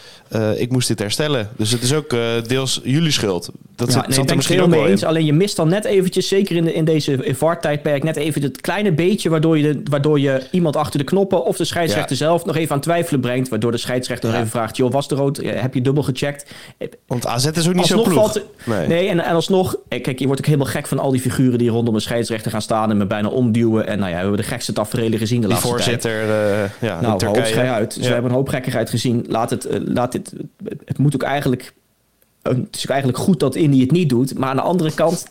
ik 0.56 0.70
moest 0.70 0.88
dit 0.88 0.98
herstellen. 0.98 1.48
Dus 1.56 1.70
het 1.70 1.82
is 1.82 1.94
ook 1.94 2.10
deels 2.46 2.80
jullie 2.84 3.10
schuld. 3.10 3.50
Dat 3.74 3.92
ja, 3.92 4.04
nee, 4.08 4.18
ik 4.18 4.36
misschien 4.36 4.60
het 4.60 4.68
mee 4.68 4.86
eens. 4.86 5.04
Alleen 5.04 5.24
je 5.24 5.32
mist 5.32 5.56
dan 5.56 5.68
net 5.68 5.84
eventjes, 5.84 6.28
zeker 6.28 6.56
in, 6.56 6.64
de, 6.64 6.72
in 6.72 6.84
deze 6.84 7.34
VAR-tijdperk... 7.36 8.02
net 8.02 8.16
even 8.16 8.42
het 8.42 8.60
kleine 8.60 8.92
beetje 8.92 9.28
waardoor 9.28 9.58
je, 9.58 9.62
de, 9.62 9.90
waardoor 9.90 10.20
je 10.20 10.42
iemand 10.50 10.76
achter 10.76 10.98
de 10.98 11.04
knoppen... 11.04 11.44
of 11.44 11.56
de 11.56 11.64
scheidsrechter 11.64 12.16
ja. 12.16 12.24
zelf 12.24 12.44
nog 12.44 12.56
even 12.56 12.74
aan 12.74 12.80
twijfelen 12.80 13.20
brengt. 13.20 13.48
Waardoor 13.48 13.70
de 13.70 13.78
scheidsrechter 13.78 14.28
nog 14.28 14.38
even 14.38 14.50
vraagt... 14.50 14.76
joh, 14.76 14.92
was 14.92 15.08
de 15.08 15.14
rood? 15.14 15.36
Heb 15.36 15.74
je 15.74 15.80
dubbel 15.80 16.02
gecheckt? 16.02 16.50
Want 17.06 17.26
AZ 17.26 17.46
is 17.46 17.68
ook 17.68 17.74
niet 17.74 17.86
zo 17.86 18.02
ploeg. 18.02 18.14
Valt, 18.14 18.42
nee. 18.64 18.86
nee 18.86 19.09
en, 19.10 19.20
en 19.20 19.34
alsnog, 19.34 19.76
eh, 19.88 20.02
kijk, 20.02 20.18
je 20.18 20.26
wordt 20.26 20.40
ook 20.40 20.46
helemaal 20.46 20.72
gek 20.72 20.86
van 20.86 20.98
al 20.98 21.10
die 21.10 21.20
figuren 21.20 21.58
die 21.58 21.70
rondom 21.70 21.94
een 21.94 22.00
scheidsrechter 22.00 22.50
gaan 22.50 22.62
staan 22.62 22.90
en 22.90 22.96
me 22.96 23.06
bijna 23.06 23.28
omduwen. 23.28 23.86
En 23.86 23.98
nou 23.98 24.10
ja, 24.10 24.16
we 24.16 24.22
hebben 24.22 24.40
de 24.40 24.46
gekste 24.46 24.72
tafereelen 24.72 25.18
gezien 25.18 25.40
de 25.40 25.46
die 25.46 25.54
laatste 25.54 25.70
voorzitter, 25.70 26.26
tijd. 26.26 26.70
Uh, 26.82 26.88
ja, 26.88 27.00
nou, 27.00 27.26
hoofd 27.26 27.56
uit. 27.56 27.94
Dus 27.94 28.06
we 28.06 28.12
hebben 28.12 28.30
een 28.30 28.36
hoop 28.36 28.48
gekkigheid 28.48 28.90
gezien. 28.90 29.24
Laat 29.28 29.50
het, 29.50 29.66
uh, 29.70 29.80
laat 29.84 30.12
dit, 30.12 30.32
het 30.84 30.98
moet 30.98 31.14
ook 31.14 31.22
eigenlijk 31.22 31.72
het 32.42 32.76
is 32.76 32.86
eigenlijk 32.86 33.18
goed 33.18 33.40
dat 33.40 33.54
Indy 33.54 33.80
het 33.80 33.90
niet 33.90 34.08
doet. 34.08 34.38
Maar 34.38 34.48
aan 34.48 34.56
de 34.56 34.62
andere 34.62 34.92
kant, 34.92 35.26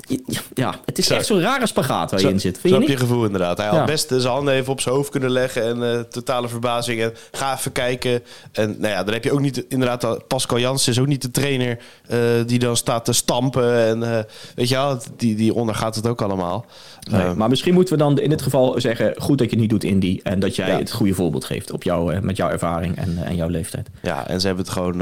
ja, 0.53 0.75
het 0.85 0.97
is 0.97 1.09
echt 1.09 1.25
zo'n 1.25 1.41
rare 1.41 1.67
spagaat 1.67 2.11
waar 2.11 2.21
je 2.21 2.27
in 2.27 2.39
zit. 2.39 2.59
Vind 2.59 2.73
je, 2.73 2.79
niet? 2.79 2.89
je 2.89 2.97
gevoel 2.97 3.25
inderdaad. 3.25 3.57
Hij 3.57 3.67
had 3.67 3.85
best 3.85 4.07
zijn 4.07 4.33
handen 4.33 4.53
even 4.53 4.71
op 4.71 4.81
zijn 4.81 4.95
hoofd 4.95 5.09
kunnen 5.09 5.29
leggen. 5.29 5.63
En 5.63 5.77
uh, 5.77 5.99
totale 5.99 6.47
verbazing. 6.47 7.01
En 7.01 7.13
ga 7.31 7.55
even 7.55 7.71
kijken. 7.71 8.23
En 8.51 8.75
nou 8.79 8.93
ja, 8.93 9.03
dan 9.03 9.13
heb 9.13 9.23
je 9.23 9.31
ook 9.31 9.39
niet 9.39 9.65
inderdaad... 9.69 10.27
Pascal 10.27 10.59
Jans 10.59 10.87
is 10.87 10.99
ook 10.99 11.07
niet 11.07 11.21
de 11.21 11.31
trainer 11.31 11.79
uh, 12.11 12.17
die 12.45 12.59
dan 12.59 12.77
staat 12.77 13.05
te 13.05 13.13
stampen. 13.13 13.85
En 13.85 14.01
uh, 14.01 14.19
weet 14.55 14.69
je 14.69 14.75
wel, 14.75 14.97
die, 15.17 15.35
die 15.35 15.53
ondergaat 15.53 15.95
het 15.95 16.07
ook 16.07 16.21
allemaal. 16.21 16.65
Nee, 17.11 17.33
maar 17.33 17.49
misschien 17.49 17.73
moeten 17.73 17.93
we 17.93 18.03
dan 18.03 18.19
in 18.19 18.29
dit 18.29 18.41
geval 18.41 18.81
zeggen... 18.81 19.13
goed 19.17 19.37
dat 19.37 19.49
je 19.49 19.51
het 19.51 19.61
niet 19.61 19.69
doet, 19.69 19.83
Indy. 19.83 20.19
En 20.23 20.39
dat 20.39 20.55
jij 20.55 20.67
ja. 20.67 20.77
het 20.77 20.91
goede 20.91 21.13
voorbeeld 21.13 21.45
geeft 21.45 21.71
op 21.71 21.83
jou, 21.83 22.19
met 22.21 22.37
jouw 22.37 22.49
ervaring 22.49 22.97
en, 22.97 23.17
en 23.23 23.35
jouw 23.35 23.49
leeftijd. 23.49 23.89
Ja, 24.01 24.27
en 24.27 24.41
ze 24.41 24.47
hebben 24.47 24.65
het 24.65 24.73
gewoon 24.73 25.01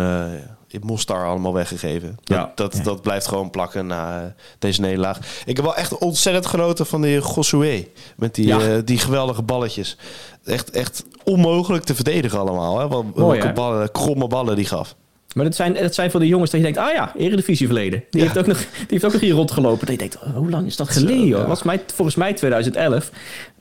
in 0.68 0.82
Mostar 0.84 1.26
allemaal 1.26 1.54
weggegeven. 1.54 2.18
Dat, 2.24 2.38
ja. 2.38 2.52
dat, 2.56 2.80
dat 2.84 3.02
blijft 3.02 3.28
gewoon 3.28 3.50
plakken 3.50 3.88
na 3.88 4.22
uh, 4.22 4.28
deze 4.60 4.82
nederlaag. 4.82 5.20
Ik 5.46 5.56
heb 5.56 5.66
wel 5.66 5.76
echt 5.76 5.98
ontzettend 5.98 6.46
genoten 6.46 6.86
van 6.86 7.02
die 7.02 7.22
Gossué. 7.22 7.88
Met 8.16 8.36
die, 8.36 8.48
ja. 8.48 8.60
uh, 8.60 8.78
die 8.86 9.00
geweldige 9.00 9.42
balletjes. 9.42 9.98
Echt, 10.46 10.70
echt 10.70 11.06
onmogelijk 11.24 11.84
te 11.84 11.96
verdedigen 11.96 12.40
allemaal. 12.40 12.80
Hè? 12.80 12.88
Wat, 12.88 13.04
Mooi, 13.16 13.40
welke 13.40 13.54
ballen, 13.54 13.92
kromme 13.92 14.28
ballen 14.28 14.56
die 14.56 14.66
gaf. 14.66 14.96
Maar 15.34 15.46
dat 15.46 15.56
zijn, 15.56 15.74
dat 15.74 15.94
zijn 15.94 16.12
voor 16.12 16.20
de 16.20 16.28
jongens 16.28 16.52
dat 16.52 16.60
je 16.60 16.66
denkt, 16.66 16.80
ah 16.80 16.94
ja, 16.94 17.16
Eredivisie 17.16 17.66
verleden. 17.66 18.04
Die, 18.10 18.22
ja. 18.22 18.28
heeft, 18.28 18.40
ook 18.40 18.48
nog, 18.48 18.58
die 18.58 18.86
heeft 18.88 19.06
ook 19.06 19.12
nog 19.12 19.22
hier 19.22 19.34
rondgelopen. 19.34 19.80
Dat 19.80 19.90
je 19.90 19.98
denkt, 19.98 20.18
oh, 20.24 20.36
hoe 20.36 20.50
lang 20.50 20.66
is 20.68 20.76
dat 20.76 20.90
geleden? 20.90 21.26
Ja. 21.28 21.48
was 21.48 21.64
mij, 21.64 21.82
volgens 21.94 22.18
mij 22.18 22.34
2011 22.34 23.12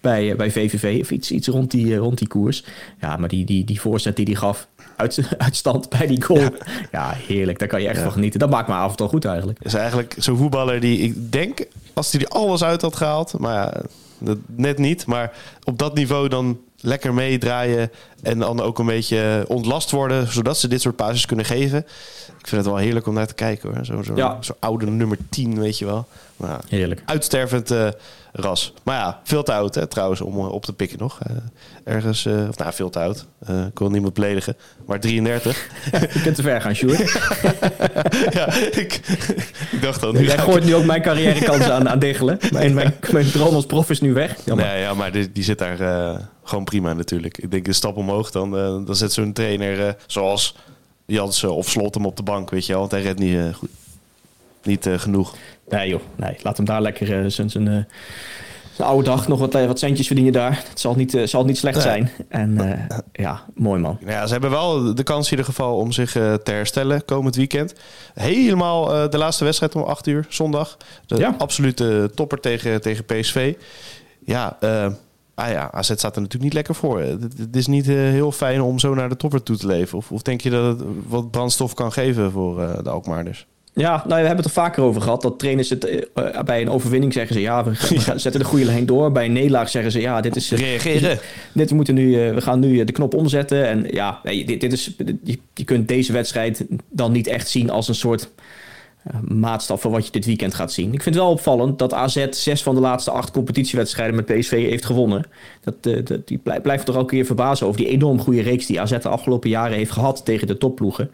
bij, 0.01 0.37
bij 0.37 0.51
VVV 0.51 1.01
of 1.01 1.11
iets, 1.11 1.31
iets 1.31 1.49
rond, 1.49 1.71
die, 1.71 1.97
rond 1.97 2.19
die 2.19 2.29
koers. 2.29 2.65
Ja, 3.01 3.17
maar 3.17 3.29
die, 3.29 3.45
die, 3.45 3.65
die 3.65 3.81
voorzet 3.81 4.17
die 4.17 4.25
die 4.25 4.37
gaf, 4.37 4.69
uit, 4.97 5.21
uitstand 5.39 5.89
bij 5.89 6.07
die 6.07 6.23
goal. 6.23 6.41
Ja, 6.41 6.51
ja 6.93 7.13
heerlijk. 7.27 7.59
Daar 7.59 7.69
kan 7.69 7.83
je 7.83 7.89
echt 7.89 8.03
van 8.03 8.13
genieten. 8.13 8.41
Dat 8.41 8.51
maakt 8.51 8.69
mijn 8.69 8.81
avond 8.81 9.01
al 9.01 9.09
goed 9.09 9.25
eigenlijk. 9.25 9.59
is 9.63 9.75
eigenlijk 9.75 10.15
zo'n 10.19 10.37
voetballer 10.37 10.81
die, 10.81 10.99
ik 10.99 11.33
denk, 11.33 11.67
als 11.95 12.13
hij 12.13 12.21
er 12.21 12.29
alles 12.29 12.65
uit 12.65 12.83
had 12.83 12.97
gehaald, 12.97 13.39
maar 13.39 13.55
ja, 13.55 13.83
net 14.47 14.79
niet. 14.79 15.07
Maar 15.07 15.33
op 15.65 15.79
dat 15.79 15.95
niveau 15.95 16.29
dan 16.29 16.59
lekker 16.87 17.15
meedraaien 17.15 17.91
en 18.23 18.39
dan 18.39 18.61
ook 18.61 18.79
een 18.79 18.87
beetje 18.87 19.45
ontlast 19.49 19.91
worden, 19.91 20.33
zodat 20.33 20.59
ze 20.59 20.69
dit 20.69 20.81
soort 20.81 20.97
pases 20.97 21.27
kunnen 21.27 21.45
geven. 21.45 21.79
Ik 22.39 22.53
vind 22.53 22.65
het 22.65 22.75
wel 22.75 22.77
heerlijk 22.83 23.07
om 23.07 23.15
naar 23.15 23.27
te 23.27 23.35
kijken 23.35 23.75
hoor. 23.75 23.85
Zo'n 23.85 24.05
zo, 24.05 24.13
ja. 24.17 24.39
zo 24.41 24.57
oude 24.59 24.87
nummer 24.87 25.19
10, 25.31 25.61
weet 25.61 25.79
je 25.79 25.85
wel. 25.85 26.07
Maar, 26.37 26.61
heerlijk. 26.69 27.03
Uitstervend 27.05 27.71
uh, 27.71 27.89
ras. 28.33 28.73
Maar 28.83 28.97
ja, 28.97 29.21
veel 29.25 29.43
te 29.43 29.53
oud 29.53 29.75
hè, 29.75 29.87
trouwens 29.87 30.21
om 30.21 30.39
op 30.39 30.65
te 30.65 30.73
pikken 30.73 30.99
nog. 30.99 31.19
Uh, 31.31 31.37
ergens, 31.85 32.25
uh, 32.25 32.49
of 32.49 32.57
nou, 32.57 32.73
veel 32.73 32.91
te 32.91 32.99
oud. 32.99 33.27
ik 33.47 33.79
wil 33.79 33.91
niemand 33.91 34.15
beledigen. 34.15 34.57
Maar 34.87 35.01
33. 35.01 35.69
Je 36.13 36.21
kunt 36.23 36.37
te 36.37 36.43
ver 36.43 36.61
gaan, 36.61 36.75
Sjoerd. 36.75 36.99
ja, 38.39 38.53
ik, 38.55 39.01
ik 39.71 39.79
dacht 39.81 40.03
al. 40.03 40.13
Nu 40.13 40.25
Jij 40.25 40.39
gooit 40.39 40.65
nu 40.65 40.75
ook 40.75 40.85
mijn 40.85 41.03
carrièrekansen 41.03 41.73
aan, 41.75 41.89
aan 41.89 41.99
diggelen. 41.99 42.39
Mijn, 42.53 42.75
mijn, 42.75 42.95
mijn 43.11 43.31
droom 43.31 43.55
als 43.55 43.67
prof 43.67 43.91
is 43.91 44.01
nu 44.01 44.13
weg. 44.13 44.37
Jammer. 44.45 44.67
Nee, 44.67 44.81
ja, 44.81 44.95
maar 44.95 45.13
die, 45.13 45.33
die 45.33 45.45
zit 45.45 45.59
daar 45.59 45.81
gewoon 46.49 46.65
prima 46.65 46.93
natuurlijk. 46.93 47.39
Ik 47.39 47.51
denk 47.51 47.67
een 47.67 47.75
stap 47.75 47.97
omhoog, 47.97 48.31
dan, 48.31 48.51
dan 48.85 48.97
zet 48.97 49.13
zo'n 49.13 49.33
trainer 49.33 49.97
zoals 50.07 50.57
Jansen 51.07 51.55
of 51.55 51.69
Slot 51.69 51.95
hem 51.95 52.07
op 52.07 52.17
de 52.17 52.23
bank, 52.23 52.51
weet 52.51 52.67
je 52.67 52.73
wel. 52.73 52.81
Want 52.81 52.93
hij 52.93 53.03
redt 53.03 53.19
niet, 53.19 53.55
goed, 53.55 53.71
niet 54.63 54.89
genoeg. 54.97 55.35
Nee 55.69 55.89
joh, 55.89 56.01
nee. 56.17 56.37
laat 56.43 56.57
hem 56.57 56.67
daar 56.67 56.83
lekker 56.83 57.25
uh, 57.25 57.31
zijn, 57.31 57.51
zijn, 57.51 57.67
uh, 57.67 57.85
zijn 58.73 58.89
oude 58.89 59.05
dag 59.05 59.29
nog 59.29 59.39
wat, 59.39 59.53
wat 59.53 59.79
centjes 59.79 60.07
verdienen 60.07 60.33
daar. 60.33 60.65
Het 60.69 60.81
zal 60.81 60.95
niet, 60.95 61.15
uh, 61.15 61.27
zal 61.27 61.45
niet 61.45 61.59
slecht 61.59 61.75
nee. 61.75 61.85
zijn. 61.85 62.11
En 62.29 62.51
uh, 62.51 62.97
ja, 63.13 63.43
mooi 63.55 63.81
man. 63.81 63.99
Ja, 64.07 64.27
ze 64.27 64.33
hebben 64.33 64.51
wel 64.51 64.95
de 64.95 65.03
kans 65.03 65.25
in 65.25 65.31
ieder 65.31 65.45
geval 65.47 65.77
om 65.77 65.93
zich 65.93 66.13
te 66.13 66.41
herstellen 66.51 67.05
komend 67.05 67.37
weekend. 67.37 67.75
Helemaal 68.15 69.11
de 69.11 69.19
laatste 69.19 69.45
wedstrijd 69.45 69.75
om 69.75 69.83
8 69.83 70.07
uur, 70.07 70.27
zondag. 70.29 70.77
De 71.07 71.17
ja. 71.17 71.35
absolute 71.39 72.11
topper 72.15 72.41
tegen, 72.41 72.81
tegen 72.81 73.05
PSV. 73.05 73.55
Ja, 74.25 74.59
Ah 75.37 75.51
ja, 75.51 75.73
AZ 75.73 75.93
staat 75.95 76.03
er 76.17 76.23
natuurlijk 76.23 76.43
niet 76.43 76.53
lekker 76.53 76.75
voor. 76.75 77.01
Het 77.01 77.57
is 77.57 77.67
niet 77.67 77.89
uh, 77.89 77.97
heel 77.97 78.33
fijn 78.33 78.61
om 78.61 78.79
zo 78.79 78.95
naar 78.95 79.09
de 79.09 79.17
topper 79.17 79.43
toe 79.43 79.57
te 79.57 79.67
leven. 79.67 79.99
Of, 79.99 80.13
of 80.13 80.23
denk 80.23 80.41
je 80.41 80.51
dat 80.51 80.79
het 80.79 80.89
wat 81.07 81.31
brandstof 81.31 81.75
kan 81.75 81.93
geven 81.93 82.31
voor 82.31 82.61
uh, 82.61 82.79
de 82.83 82.91
Alkmaarders? 82.91 83.47
Ja, 83.73 83.91
nou, 83.91 84.21
we 84.21 84.27
hebben 84.27 84.37
het 84.37 84.45
er 84.45 84.63
vaker 84.63 84.83
over 84.83 85.03
gehad. 85.03 85.23
Dat 85.23 85.39
trainers 85.39 85.71
het 85.71 85.89
uh, 85.89 86.43
bij 86.45 86.61
een 86.61 86.71
overwinning 86.71 87.13
zeggen 87.13 87.35
ze 87.35 87.41
ja, 87.41 87.65
we, 87.65 87.75
zetten 88.17 88.39
de 88.41 88.45
goede 88.45 88.65
lijn 88.65 88.87
door. 88.87 89.13
Bij 89.13 89.25
een 89.25 89.33
nederlaag 89.33 89.69
zeggen 89.69 89.93
ze 89.93 90.01
ja, 90.01 90.21
dit 90.21 90.37
is. 90.37 90.51
Reageren. 90.51 91.19
Dit, 91.53 91.71
we 91.71 91.77
moeten 91.77 91.95
nu, 91.95 92.33
we 92.33 92.41
gaan 92.41 92.61
nu 92.61 92.85
de 92.85 92.93
knop 92.93 93.15
omzetten. 93.15 93.67
En 93.69 93.87
ja, 93.91 94.21
dit, 94.23 94.61
dit 94.61 94.73
is, 94.73 94.97
je 95.55 95.65
kunt 95.65 95.89
deze 95.89 96.13
wedstrijd 96.13 96.65
dan 96.89 97.13
niet 97.13 97.27
echt 97.27 97.49
zien 97.49 97.71
als 97.71 97.89
een 97.89 97.95
soort 97.95 98.31
maatstaf 99.29 99.81
voor 99.81 99.91
wat 99.91 100.07
je 100.07 100.13
dit 100.13 100.25
weekend 100.25 100.55
gaat 100.55 100.73
zien. 100.73 100.93
Ik 100.93 101.03
vind 101.03 101.15
het 101.15 101.25
wel 101.25 101.33
opvallend 101.33 101.79
dat 101.79 101.93
AZ 101.93 102.27
zes 102.31 102.63
van 102.63 102.75
de 102.75 102.81
laatste 102.81 103.11
acht 103.11 103.31
competitiewedstrijden 103.31 104.17
met 104.17 104.25
PSV 104.25 104.51
heeft 104.51 104.85
gewonnen. 104.85 105.25
Dat, 105.61 105.75
uh, 105.83 106.05
dat, 106.05 106.29
die 106.29 106.39
blijft, 106.63 106.87
toch 106.87 106.97
ook 106.97 107.09
keer 107.09 107.27
verbazen 107.27 107.67
over 107.67 107.81
die 107.81 107.89
enorm 107.89 108.21
goede 108.21 108.43
reeks 108.43 108.67
die 108.67 108.81
AZ 108.81 108.99
de 108.99 109.09
afgelopen 109.09 109.51
jaren 109.51 109.77
heeft 109.77 109.91
gehad 109.91 110.25
tegen 110.25 110.47
de 110.47 110.59
topploegen. 110.59 111.11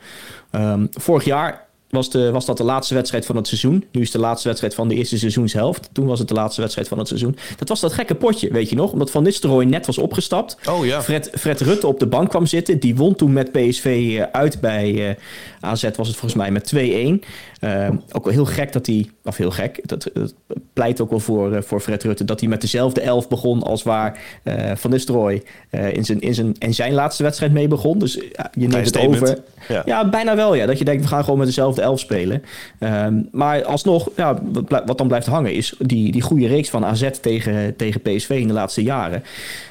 Um, 0.52 0.88
vorig 0.90 1.24
jaar 1.24 1.70
was, 1.92 2.10
de, 2.10 2.30
was 2.30 2.46
dat 2.46 2.56
de 2.56 2.64
laatste 2.64 2.94
wedstrijd 2.94 3.26
van 3.26 3.36
het 3.36 3.46
seizoen. 3.46 3.84
Nu 3.90 4.00
is 4.00 4.10
de 4.10 4.18
laatste 4.18 4.48
wedstrijd 4.48 4.74
van 4.74 4.88
de 4.88 4.94
eerste 4.94 5.18
seizoenshelft. 5.18 5.88
Toen 5.92 6.06
was 6.06 6.18
het 6.18 6.28
de 6.28 6.34
laatste 6.34 6.60
wedstrijd 6.60 6.88
van 6.88 6.98
het 6.98 7.08
seizoen. 7.08 7.36
Dat 7.56 7.68
was 7.68 7.80
dat 7.80 7.92
gekke 7.92 8.14
potje, 8.14 8.52
weet 8.52 8.68
je 8.68 8.76
nog? 8.76 8.92
Omdat 8.92 9.10
Van 9.10 9.22
Nistelrooy 9.22 9.64
net 9.64 9.86
was 9.86 9.98
opgestapt. 9.98 10.56
Oh 10.68 10.86
ja. 10.86 11.02
Fred, 11.02 11.30
Fred 11.34 11.60
Rutte 11.60 11.86
op 11.86 11.98
de 11.98 12.06
bank 12.06 12.28
kwam 12.28 12.46
zitten. 12.46 12.78
Die 12.78 12.96
won 12.96 13.14
toen 13.14 13.32
met 13.32 13.52
PSV 13.52 14.16
eh, 14.18 14.22
uit 14.32 14.60
bij 14.60 14.92
uh, 14.92 15.14
AZ 15.60 15.82
was 15.96 16.08
het 16.08 16.16
volgens 16.16 16.34
mij 16.34 16.50
met 16.50 16.72
2-1. 16.74 17.28
Uh, 17.64 17.88
ook 18.12 18.24
wel 18.24 18.32
heel 18.32 18.44
gek 18.44 18.72
dat 18.72 18.86
hij, 18.86 19.10
of 19.24 19.36
heel 19.36 19.50
gek, 19.50 19.80
dat, 19.88 20.10
dat 20.14 20.34
pleit 20.72 21.00
ook 21.00 21.10
wel 21.10 21.20
voor, 21.20 21.52
uh, 21.52 21.62
voor 21.62 21.80
Fred 21.80 22.02
Rutte, 22.02 22.24
dat 22.24 22.40
hij 22.40 22.48
met 22.48 22.60
dezelfde 22.60 23.00
elf 23.00 23.28
begon 23.28 23.62
als 23.62 23.82
waar 23.82 24.18
uh, 24.44 24.70
Van 24.74 24.90
Nistelrooy 24.90 25.42
in, 25.70 26.04
zijn, 26.04 26.20
in, 26.20 26.34
zijn, 26.34 26.54
in 26.58 26.74
zijn 26.74 26.92
laatste 26.92 27.22
wedstrijd 27.22 27.52
mee 27.52 27.68
begon. 27.68 27.98
Dus 27.98 28.14
je 28.52 28.68
neemt 28.68 28.86
het 28.86 28.98
over. 28.98 29.38
Ja. 29.68 29.82
ja. 29.84 30.08
bijna 30.08 30.36
wel 30.36 30.54
ja. 30.54 30.66
Dat 30.66 30.78
je 30.78 30.84
denkt, 30.84 31.02
we 31.02 31.08
gaan 31.08 31.24
gewoon 31.24 31.38
met 31.38 31.46
dezelfde 31.46 31.82
elf 31.82 32.00
spelen. 32.00 32.42
Um, 32.78 33.28
maar 33.32 33.64
alsnog, 33.64 34.08
ja, 34.16 34.42
wat, 34.68 34.82
wat 34.86 34.98
dan 34.98 35.08
blijft 35.08 35.26
hangen 35.26 35.54
is 35.54 35.74
die, 35.78 36.12
die 36.12 36.22
goede 36.22 36.46
reeks 36.46 36.70
van 36.70 36.84
AZ 36.84 37.10
tegen, 37.20 37.76
tegen 37.76 38.00
PSV 38.00 38.30
in 38.30 38.48
de 38.48 38.54
laatste 38.54 38.82
jaren. 38.82 39.22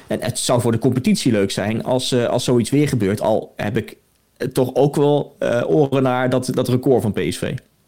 En 0.06 0.22
het 0.22 0.38
zou 0.38 0.60
voor 0.60 0.72
de 0.72 0.78
competitie 0.78 1.32
leuk 1.32 1.50
zijn 1.50 1.84
als, 1.84 2.14
als 2.26 2.44
zoiets 2.44 2.70
weer 2.70 2.88
gebeurt. 2.88 3.20
Al 3.20 3.52
heb 3.56 3.76
ik 3.76 3.96
toch 4.52 4.74
ook 4.74 4.96
wel 4.96 5.36
oren 5.66 6.02
naar 6.02 6.30
dat, 6.30 6.50
dat 6.52 6.68
record 6.68 7.02
van 7.02 7.12
PSV. 7.12 7.54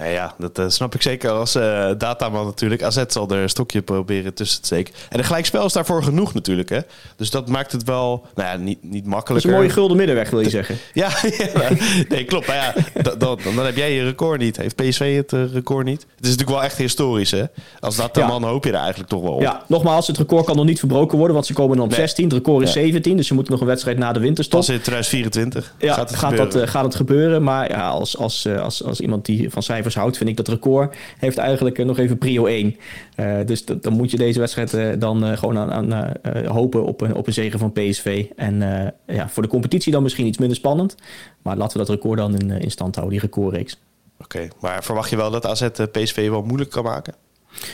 Nee, 0.00 0.12
ja, 0.12 0.34
dat 0.38 0.58
uh, 0.58 0.64
snap 0.68 0.94
ik 0.94 1.02
zeker 1.02 1.30
als 1.30 1.56
uh, 1.56 1.90
dataman 1.98 2.44
natuurlijk. 2.44 2.82
AZ 2.82 3.04
zal 3.06 3.28
er 3.28 3.42
een 3.42 3.48
stokje 3.48 3.82
proberen 3.82 4.34
tussen 4.34 4.60
te 4.60 4.66
steken. 4.66 4.94
En 5.08 5.18
een 5.18 5.24
gelijkspel 5.24 5.64
is 5.64 5.72
daarvoor 5.72 6.02
genoeg 6.02 6.34
natuurlijk, 6.34 6.68
hè. 6.68 6.78
Dus 7.16 7.30
dat 7.30 7.48
maakt 7.48 7.72
het 7.72 7.84
wel, 7.84 8.26
nou 8.34 8.48
ja, 8.48 8.56
niet, 8.56 8.78
niet 8.82 9.06
makkelijker. 9.06 9.34
Dat 9.34 9.44
is 9.44 9.50
een 9.50 9.56
mooie 9.56 9.68
gulden 9.70 9.96
middenweg, 9.96 10.30
wil 10.30 10.40
je 10.40 10.50
zeggen. 10.50 10.78
ja, 10.92 11.10
ja, 11.38 11.68
nee, 12.08 12.24
klopt. 12.24 12.46
Maar 12.46 12.56
ja, 12.56 12.74
dan, 13.18 13.38
heb 13.64 13.76
jij 13.76 13.94
je 13.94 14.04
record 14.04 14.40
niet. 14.40 14.56
Heeft 14.56 14.76
PSV 14.76 15.16
het 15.16 15.32
uh, 15.32 15.52
record 15.52 15.84
niet? 15.84 16.00
Het 16.00 16.24
is 16.24 16.30
natuurlijk 16.30 16.58
wel 16.58 16.62
echt 16.62 16.76
historisch, 16.76 17.30
hè. 17.30 17.44
Als 17.80 17.96
dataman 17.96 18.40
ja. 18.40 18.48
hoop 18.48 18.64
je 18.64 18.70
er 18.70 18.76
eigenlijk 18.76 19.08
toch 19.08 19.22
wel 19.22 19.32
op. 19.32 19.40
Ja, 19.40 19.64
nogmaals, 19.66 20.06
het 20.06 20.18
record 20.18 20.44
kan 20.44 20.56
nog 20.56 20.64
niet 20.64 20.78
verbroken 20.78 21.16
worden, 21.16 21.34
want 21.34 21.46
ze 21.46 21.52
komen 21.52 21.76
dan 21.76 21.84
op 21.84 21.90
nee. 21.90 22.00
16. 22.00 22.24
Het 22.24 22.32
record 22.32 22.62
is 22.64 22.72
17, 22.72 23.16
dus 23.16 23.26
ze 23.26 23.34
moeten 23.34 23.52
nog 23.52 23.60
een 23.60 23.68
wedstrijd 23.68 23.98
na 23.98 24.12
de 24.12 24.20
winterstop. 24.20 24.58
Pas 24.58 24.68
in 24.68 24.80
2024 24.80 25.74
ja, 25.78 25.94
gaat 25.94 26.10
het 26.10 26.18
gaat, 26.18 26.36
dat, 26.36 26.68
gaat 26.68 26.84
het 26.84 26.94
gebeuren. 26.94 27.42
Maar 27.42 27.70
ja, 27.70 27.88
als, 27.88 28.16
als, 28.18 28.46
als, 28.46 28.84
als 28.84 29.00
iemand 29.00 29.24
die 29.24 29.50
van 29.50 29.62
cijfers 29.62 29.89
houdt, 29.94 30.16
vind 30.16 30.30
ik 30.30 30.36
dat 30.36 30.48
record 30.48 30.96
heeft 31.18 31.38
eigenlijk 31.38 31.84
nog 31.84 31.98
even 31.98 32.18
prio 32.18 32.46
1. 32.46 32.76
Uh, 33.16 33.36
dus 33.46 33.64
dan 33.64 33.92
moet 33.92 34.10
je 34.10 34.16
deze 34.16 34.38
wedstrijd 34.38 34.72
uh, 34.72 34.92
dan 34.98 35.26
uh, 35.26 35.36
gewoon 35.36 35.58
aan, 35.58 35.94
aan 35.94 36.12
hopen 36.46 36.84
op 36.84 37.00
een, 37.00 37.14
op 37.14 37.26
een 37.26 37.32
zegen 37.32 37.58
van 37.58 37.72
PSV. 37.72 38.26
En 38.36 38.60
ja, 39.06 39.28
voor 39.28 39.42
de 39.42 39.48
competitie 39.48 39.92
dan 39.92 40.02
misschien 40.02 40.26
iets 40.26 40.38
minder 40.38 40.56
spannend. 40.56 40.94
Maar 41.42 41.56
laten 41.56 41.78
we 41.78 41.86
dat 41.86 41.94
record 41.94 42.18
dan 42.18 42.38
in, 42.38 42.50
in 42.50 42.70
stand 42.70 42.94
houden, 42.94 43.18
die 43.18 43.28
recordreeks. 43.28 43.78
Oké, 44.20 44.48
maar 44.60 44.84
verwacht 44.84 45.10
je 45.10 45.16
wel 45.16 45.30
dat 45.30 45.46
AZ 45.46 45.68
PSV 45.92 46.28
wel 46.28 46.42
moeilijk 46.42 46.70
kan 46.70 46.84
maken? 46.84 47.14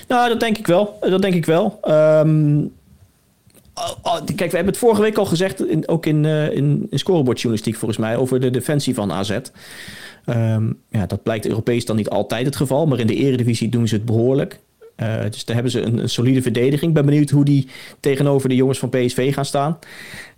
Nou, 0.08 0.28
dat 0.28 0.40
denk 0.40 0.58
ik 0.58 0.66
wel. 0.66 0.98
Dat 1.00 1.22
denk 1.22 1.34
ik 1.34 1.44
wel. 1.44 1.78
Um, 1.88 2.72
Kijk, 4.24 4.50
we 4.50 4.56
hebben 4.56 4.66
het 4.66 4.76
vorige 4.76 5.00
week 5.00 5.16
al 5.16 5.24
gezegd, 5.24 5.66
in, 5.66 5.88
ook 5.88 6.06
in, 6.06 6.24
uh, 6.24 6.50
in, 6.50 6.86
in 6.90 6.98
scorebordjournalistiek 6.98 7.76
volgens 7.76 8.00
mij, 8.00 8.16
over 8.16 8.40
de 8.40 8.50
defensie 8.50 8.94
van 8.94 9.12
AZ. 9.12 9.38
Um, 10.28 10.78
ja, 10.88 11.06
dat 11.06 11.22
blijkt 11.22 11.46
Europees 11.46 11.84
dan 11.84 11.96
niet 11.96 12.08
altijd 12.08 12.46
het 12.46 12.56
geval, 12.56 12.86
maar 12.86 12.98
in 12.98 13.06
de 13.06 13.14
eredivisie 13.14 13.68
doen 13.68 13.88
ze 13.88 13.94
het 13.94 14.04
behoorlijk. 14.04 14.60
Uh, 14.96 15.22
dus 15.30 15.44
daar 15.44 15.54
hebben 15.54 15.72
ze 15.72 15.80
een, 15.80 15.98
een, 15.98 16.08
solide 16.08 16.42
verdediging. 16.42 16.88
Ik 16.88 16.94
ben 16.94 17.04
benieuwd 17.04 17.30
hoe 17.30 17.44
die 17.44 17.68
tegenover 18.00 18.48
de 18.48 18.54
jongens 18.54 18.78
van 18.78 18.88
PSV 18.88 19.34
gaan 19.34 19.44
staan. 19.44 19.78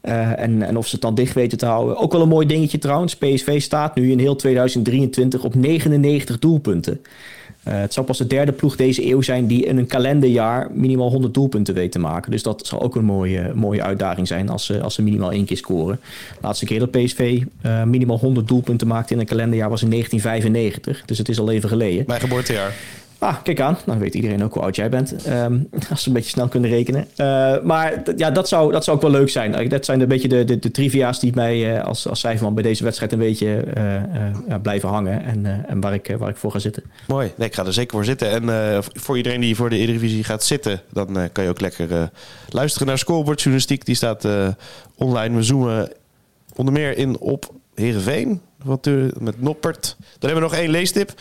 Uh, 0.02 0.40
en, 0.40 0.62
en 0.62 0.76
of 0.76 0.86
ze 0.86 0.92
het 0.92 1.02
dan 1.02 1.14
dicht 1.14 1.34
weten 1.34 1.58
te 1.58 1.66
houden. 1.66 1.96
Ook 1.96 2.12
wel 2.12 2.22
een 2.22 2.28
mooi 2.28 2.46
dingetje 2.46 2.78
trouwens. 2.78 3.16
PSV 3.16 3.60
staat 3.60 3.94
nu 3.94 4.10
in 4.10 4.18
heel 4.18 4.36
2023 4.36 5.44
op 5.44 5.54
99 5.54 6.38
doelpunten. 6.38 7.00
Uh, 7.68 7.80
het 7.80 7.92
zal 7.92 8.04
pas 8.04 8.18
de 8.18 8.26
derde 8.26 8.52
ploeg 8.52 8.76
deze 8.76 9.06
eeuw 9.06 9.22
zijn 9.22 9.46
die 9.46 9.64
in 9.64 9.78
een 9.78 9.86
kalenderjaar 9.86 10.70
minimaal 10.72 11.10
100 11.10 11.34
doelpunten 11.34 11.74
weet 11.74 11.92
te 11.92 11.98
maken. 11.98 12.30
Dus 12.30 12.42
dat 12.42 12.66
zal 12.66 12.82
ook 12.82 12.96
een 12.96 13.04
mooie, 13.04 13.52
mooie 13.54 13.82
uitdaging 13.82 14.26
zijn 14.26 14.48
als 14.48 14.66
ze, 14.66 14.80
als 14.80 14.94
ze 14.94 15.02
minimaal 15.02 15.32
één 15.32 15.44
keer 15.44 15.56
scoren. 15.56 16.00
De 16.32 16.38
laatste 16.40 16.64
keer 16.64 16.78
dat 16.78 16.90
PSV 16.90 17.42
uh, 17.66 17.82
minimaal 17.82 18.18
100 18.18 18.48
doelpunten 18.48 18.86
maakte 18.86 19.14
in 19.14 19.20
een 19.20 19.26
kalenderjaar 19.26 19.68
was 19.68 19.82
in 19.82 19.90
1995. 19.90 21.04
Dus 21.06 21.18
het 21.18 21.28
is 21.28 21.38
al 21.38 21.50
even 21.50 21.68
geleden. 21.68 22.04
Mijn 22.06 22.20
geboortejaar. 22.20 22.74
Ah, 23.18 23.36
kijk 23.42 23.60
aan. 23.60 23.78
Dan 23.84 23.98
weet 23.98 24.14
iedereen 24.14 24.44
ook 24.44 24.54
hoe 24.54 24.62
oud 24.62 24.76
jij 24.76 24.88
bent. 24.88 25.26
Um, 25.28 25.68
als 25.90 26.02
ze 26.02 26.08
een 26.08 26.14
beetje 26.14 26.30
snel 26.30 26.48
kunnen 26.48 26.70
rekenen. 26.70 27.08
Uh, 27.16 27.60
maar 27.62 28.02
ja, 28.16 28.30
dat 28.30 28.48
zou, 28.48 28.72
dat 28.72 28.84
zou 28.84 28.96
ook 28.96 29.02
wel 29.02 29.10
leuk 29.10 29.28
zijn. 29.28 29.68
Dat 29.68 29.84
zijn 29.84 30.00
een 30.00 30.08
beetje 30.08 30.28
de, 30.28 30.58
de, 30.58 30.70
trivia's 30.70 31.20
die 31.20 31.32
mij 31.34 31.76
uh, 31.76 31.84
als, 31.84 32.08
als 32.08 32.20
cijferman 32.20 32.54
bij 32.54 32.62
deze 32.62 32.84
wedstrijd 32.84 33.12
een 33.12 33.18
beetje 33.18 33.64
uh, 33.76 34.54
blijven 34.62 34.88
hangen. 34.88 35.24
En, 35.24 35.66
en 35.68 35.80
waar, 35.80 35.94
ik, 35.94 36.14
waar 36.18 36.28
ik 36.28 36.36
voor 36.36 36.50
ga 36.50 36.58
zitten. 36.58 36.82
Mooi. 37.06 37.32
Nee, 37.36 37.48
ik 37.48 37.54
ga 37.54 37.64
er 37.64 37.72
zeker 37.72 37.96
voor 37.96 38.04
zitten. 38.04 38.30
En 38.30 38.82
voor 38.82 39.16
iedereen 39.16 39.40
die 39.40 39.56
voor 39.56 39.70
de 39.70 39.76
Eredivisie 39.76 40.24
gaat 40.24 40.44
zitten, 40.44 40.80
dan 40.92 41.28
kan 41.32 41.44
je 41.44 41.50
ook 41.50 41.60
lekker 41.60 42.10
luisteren 42.48 42.86
naar 42.86 42.98
Scoreboard 42.98 43.38
Journalistiek. 43.38 43.84
Die 43.84 43.94
staat 43.94 44.28
online. 44.94 45.36
We 45.36 45.42
zoomen 45.42 45.92
onder 46.56 46.74
meer 46.74 46.98
in 46.98 47.18
op 47.18 47.54
Heerenveen. 47.74 48.40
Wat, 48.64 48.90
met 49.18 49.40
Noppert. 49.40 49.96
Dan 49.98 50.30
hebben 50.30 50.48
we 50.48 50.54
nog 50.54 50.54
één 50.54 50.70
leestip. 50.70 51.12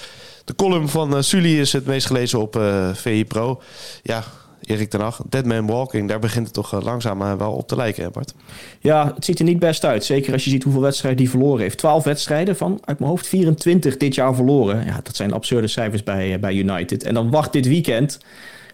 De 0.46 0.56
column 0.56 0.90
van 0.90 1.16
uh, 1.16 1.22
Sully 1.22 1.60
is 1.60 1.74
het 1.74 1.86
meest 1.86 2.06
gelezen 2.06 2.40
op 2.40 2.56
uh, 2.56 2.94
VI 2.94 3.26
Pro. 3.26 3.62
Ja, 4.04 4.24
Erik 4.62 4.90
ten 4.90 5.00
Hag, 5.00 5.22
Dead 5.30 5.46
Man 5.46 5.68
Walking, 5.68 6.08
daar 6.10 6.20
begint 6.20 6.46
het 6.46 6.54
toch 6.54 6.74
uh, 6.74 6.82
langzaam 6.82 7.38
wel 7.38 7.52
op 7.52 7.68
te 7.68 7.76
lijken, 7.76 8.04
hè 8.04 8.10
Bart? 8.10 8.34
Ja, 8.80 9.12
het 9.16 9.26
ziet 9.26 9.40
er 9.40 9.46
niet 9.46 9.60
best 9.60 9.86
uit. 9.86 10.06
Zeker 10.06 10.34
als 10.34 10.44
je 10.44 10.50
ziet 10.50 10.64
hoeveel 10.64 10.82
wedstrijden 10.82 11.22
hij 11.22 11.30
verloren 11.30 11.62
heeft. 11.62 11.78
12 11.78 12.04
wedstrijden 12.04 12.58
van, 12.58 12.80
uit 12.86 13.00
mijn 13.00 13.12
hoofd, 13.12 13.28
24 13.28 13.98
dit 13.98 14.16
jaar 14.16 14.36
verloren. 14.36 14.86
Ja, 14.86 15.00
dat 15.04 15.16
zijn 15.16 15.34
absurde 15.34 15.68
cijfers 15.68 16.04
bij, 16.04 16.40
bij 16.40 16.54
United. 16.54 17.04
En 17.04 17.14
dan 17.14 17.32
wacht 17.32 17.54
dit 17.54 17.68
weekend 17.68 18.20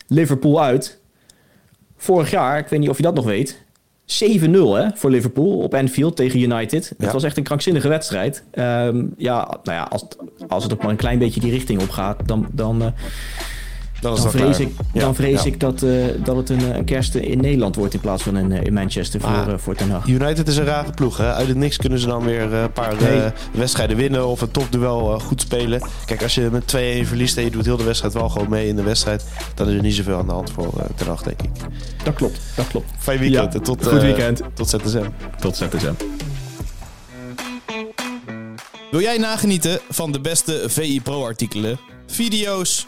Liverpool 0.08 0.62
uit. 0.62 1.00
Vorig 1.98 2.32
jaar, 2.32 2.58
ik 2.58 2.68
weet 2.68 2.80
niet 2.80 2.90
of 2.90 2.98
je 2.98 3.04
dat 3.04 3.16
nog 3.16 3.26
weet, 3.26 3.64
7-0 4.06 4.06
hè, 4.52 4.88
voor 4.94 5.10
Liverpool 5.10 5.58
op 5.58 5.74
Anfield 5.74 6.16
tegen 6.16 6.40
United. 6.40 6.94
Het 6.98 7.12
was 7.12 7.24
echt 7.24 7.38
een 7.38 7.44
krankzinnige 7.44 7.88
wedstrijd. 7.88 8.44
Um, 8.54 9.14
ja, 9.18 9.60
nou 9.64 9.78
ja, 9.78 9.84
als, 9.84 10.06
als 10.48 10.64
het 10.64 10.74
ook 10.74 10.82
maar 10.82 10.90
een 10.90 10.96
klein 10.96 11.20
beetje 11.20 11.40
die 11.40 11.52
richting 11.52 11.82
op 11.82 11.90
gaat, 11.90 12.28
dan, 12.28 12.48
dan, 12.52 12.82
uh, 12.82 12.88
dan, 14.04 14.16
dan 14.16 14.32
vrees, 14.32 14.60
ik, 14.60 14.70
ja, 14.94 15.00
dan 15.00 15.16
vrees 15.16 15.44
ja. 15.44 15.50
ik 15.50 15.60
dat, 15.60 15.82
uh, 15.82 16.06
dat 16.24 16.36
het 16.36 16.50
een, 16.50 16.76
een, 16.76 16.86
kerst 16.86 17.16
in 17.16 17.42
Nederland 17.42 17.76
wordt 17.76 17.94
in 17.94 18.00
plaats 18.00 18.24
van 18.24 18.38
in, 18.38 18.52
in 18.52 18.74
Manchester 18.74 19.20
voor, 19.20 19.30
ah, 19.30 19.48
uh, 19.48 19.54
voor 19.58 19.76
Ten 19.76 19.90
Hag. 19.90 20.08
United 20.08 20.48
is 20.48 20.58
een 20.58 20.66
rare 20.66 20.92
ploeg. 20.92 21.18
Hè? 21.18 21.34
Uit 21.34 21.48
het 21.48 21.58
niks 21.58 21.78
kunnen 21.78 22.00
ze 22.00 22.08
dan 22.08 22.26
weer 22.26 22.54
een 22.54 22.72
paar 22.72 22.96
nee. 23.02 23.32
wedstrijden 23.52 23.98
winnen 23.98 24.28
of 24.28 24.42
een 24.42 24.52
topduel 24.52 25.20
goed 25.20 25.42
spelen. 25.42 25.82
Kijk, 26.06 26.24
als 26.24 26.36
je 26.36 26.50
met 26.52 26.76
2-1 26.76 27.08
verliest 27.08 27.38
en 27.38 27.44
je 27.44 27.52
doet 27.52 27.66
heel 27.66 27.78
de 27.78 27.84
wedstrijd 27.84 28.14
wel 28.14 28.30
gewoon 28.30 28.50
mee 28.50 28.68
in 28.68 28.76
de 28.76 28.84
wedstrijd, 28.84 29.26
dan 29.56 29.68
is 29.68 29.76
er 29.76 29.82
niet 29.82 29.96
zoveel 29.96 30.18
aan 30.18 30.28
de 30.28 30.34
hand 30.34 30.52
voor 30.52 30.74
Ten 30.96 31.08
Hag, 31.08 31.24
denk 31.24 31.42
ik. 31.42 31.50
Dat 32.04 32.14
klopt, 32.14 32.40
dat 32.56 32.68
klopt. 32.68 32.90
Fijn 33.00 33.20
weekend. 33.20 33.54
Ja, 33.54 33.60
tot, 33.60 33.88
goed 33.88 34.02
weekend. 34.02 34.42
tot 34.54 34.70
ZSM. 34.70 35.06
Tot 35.40 35.56
ZSM. 35.56 35.94
Wil 38.92 39.02
jij 39.02 39.18
nagenieten 39.18 39.80
van 39.90 40.12
de 40.12 40.20
beste 40.20 40.64
VI 40.68 41.02
Pro 41.02 41.26
artikelen, 41.26 41.80
video's 42.08 42.88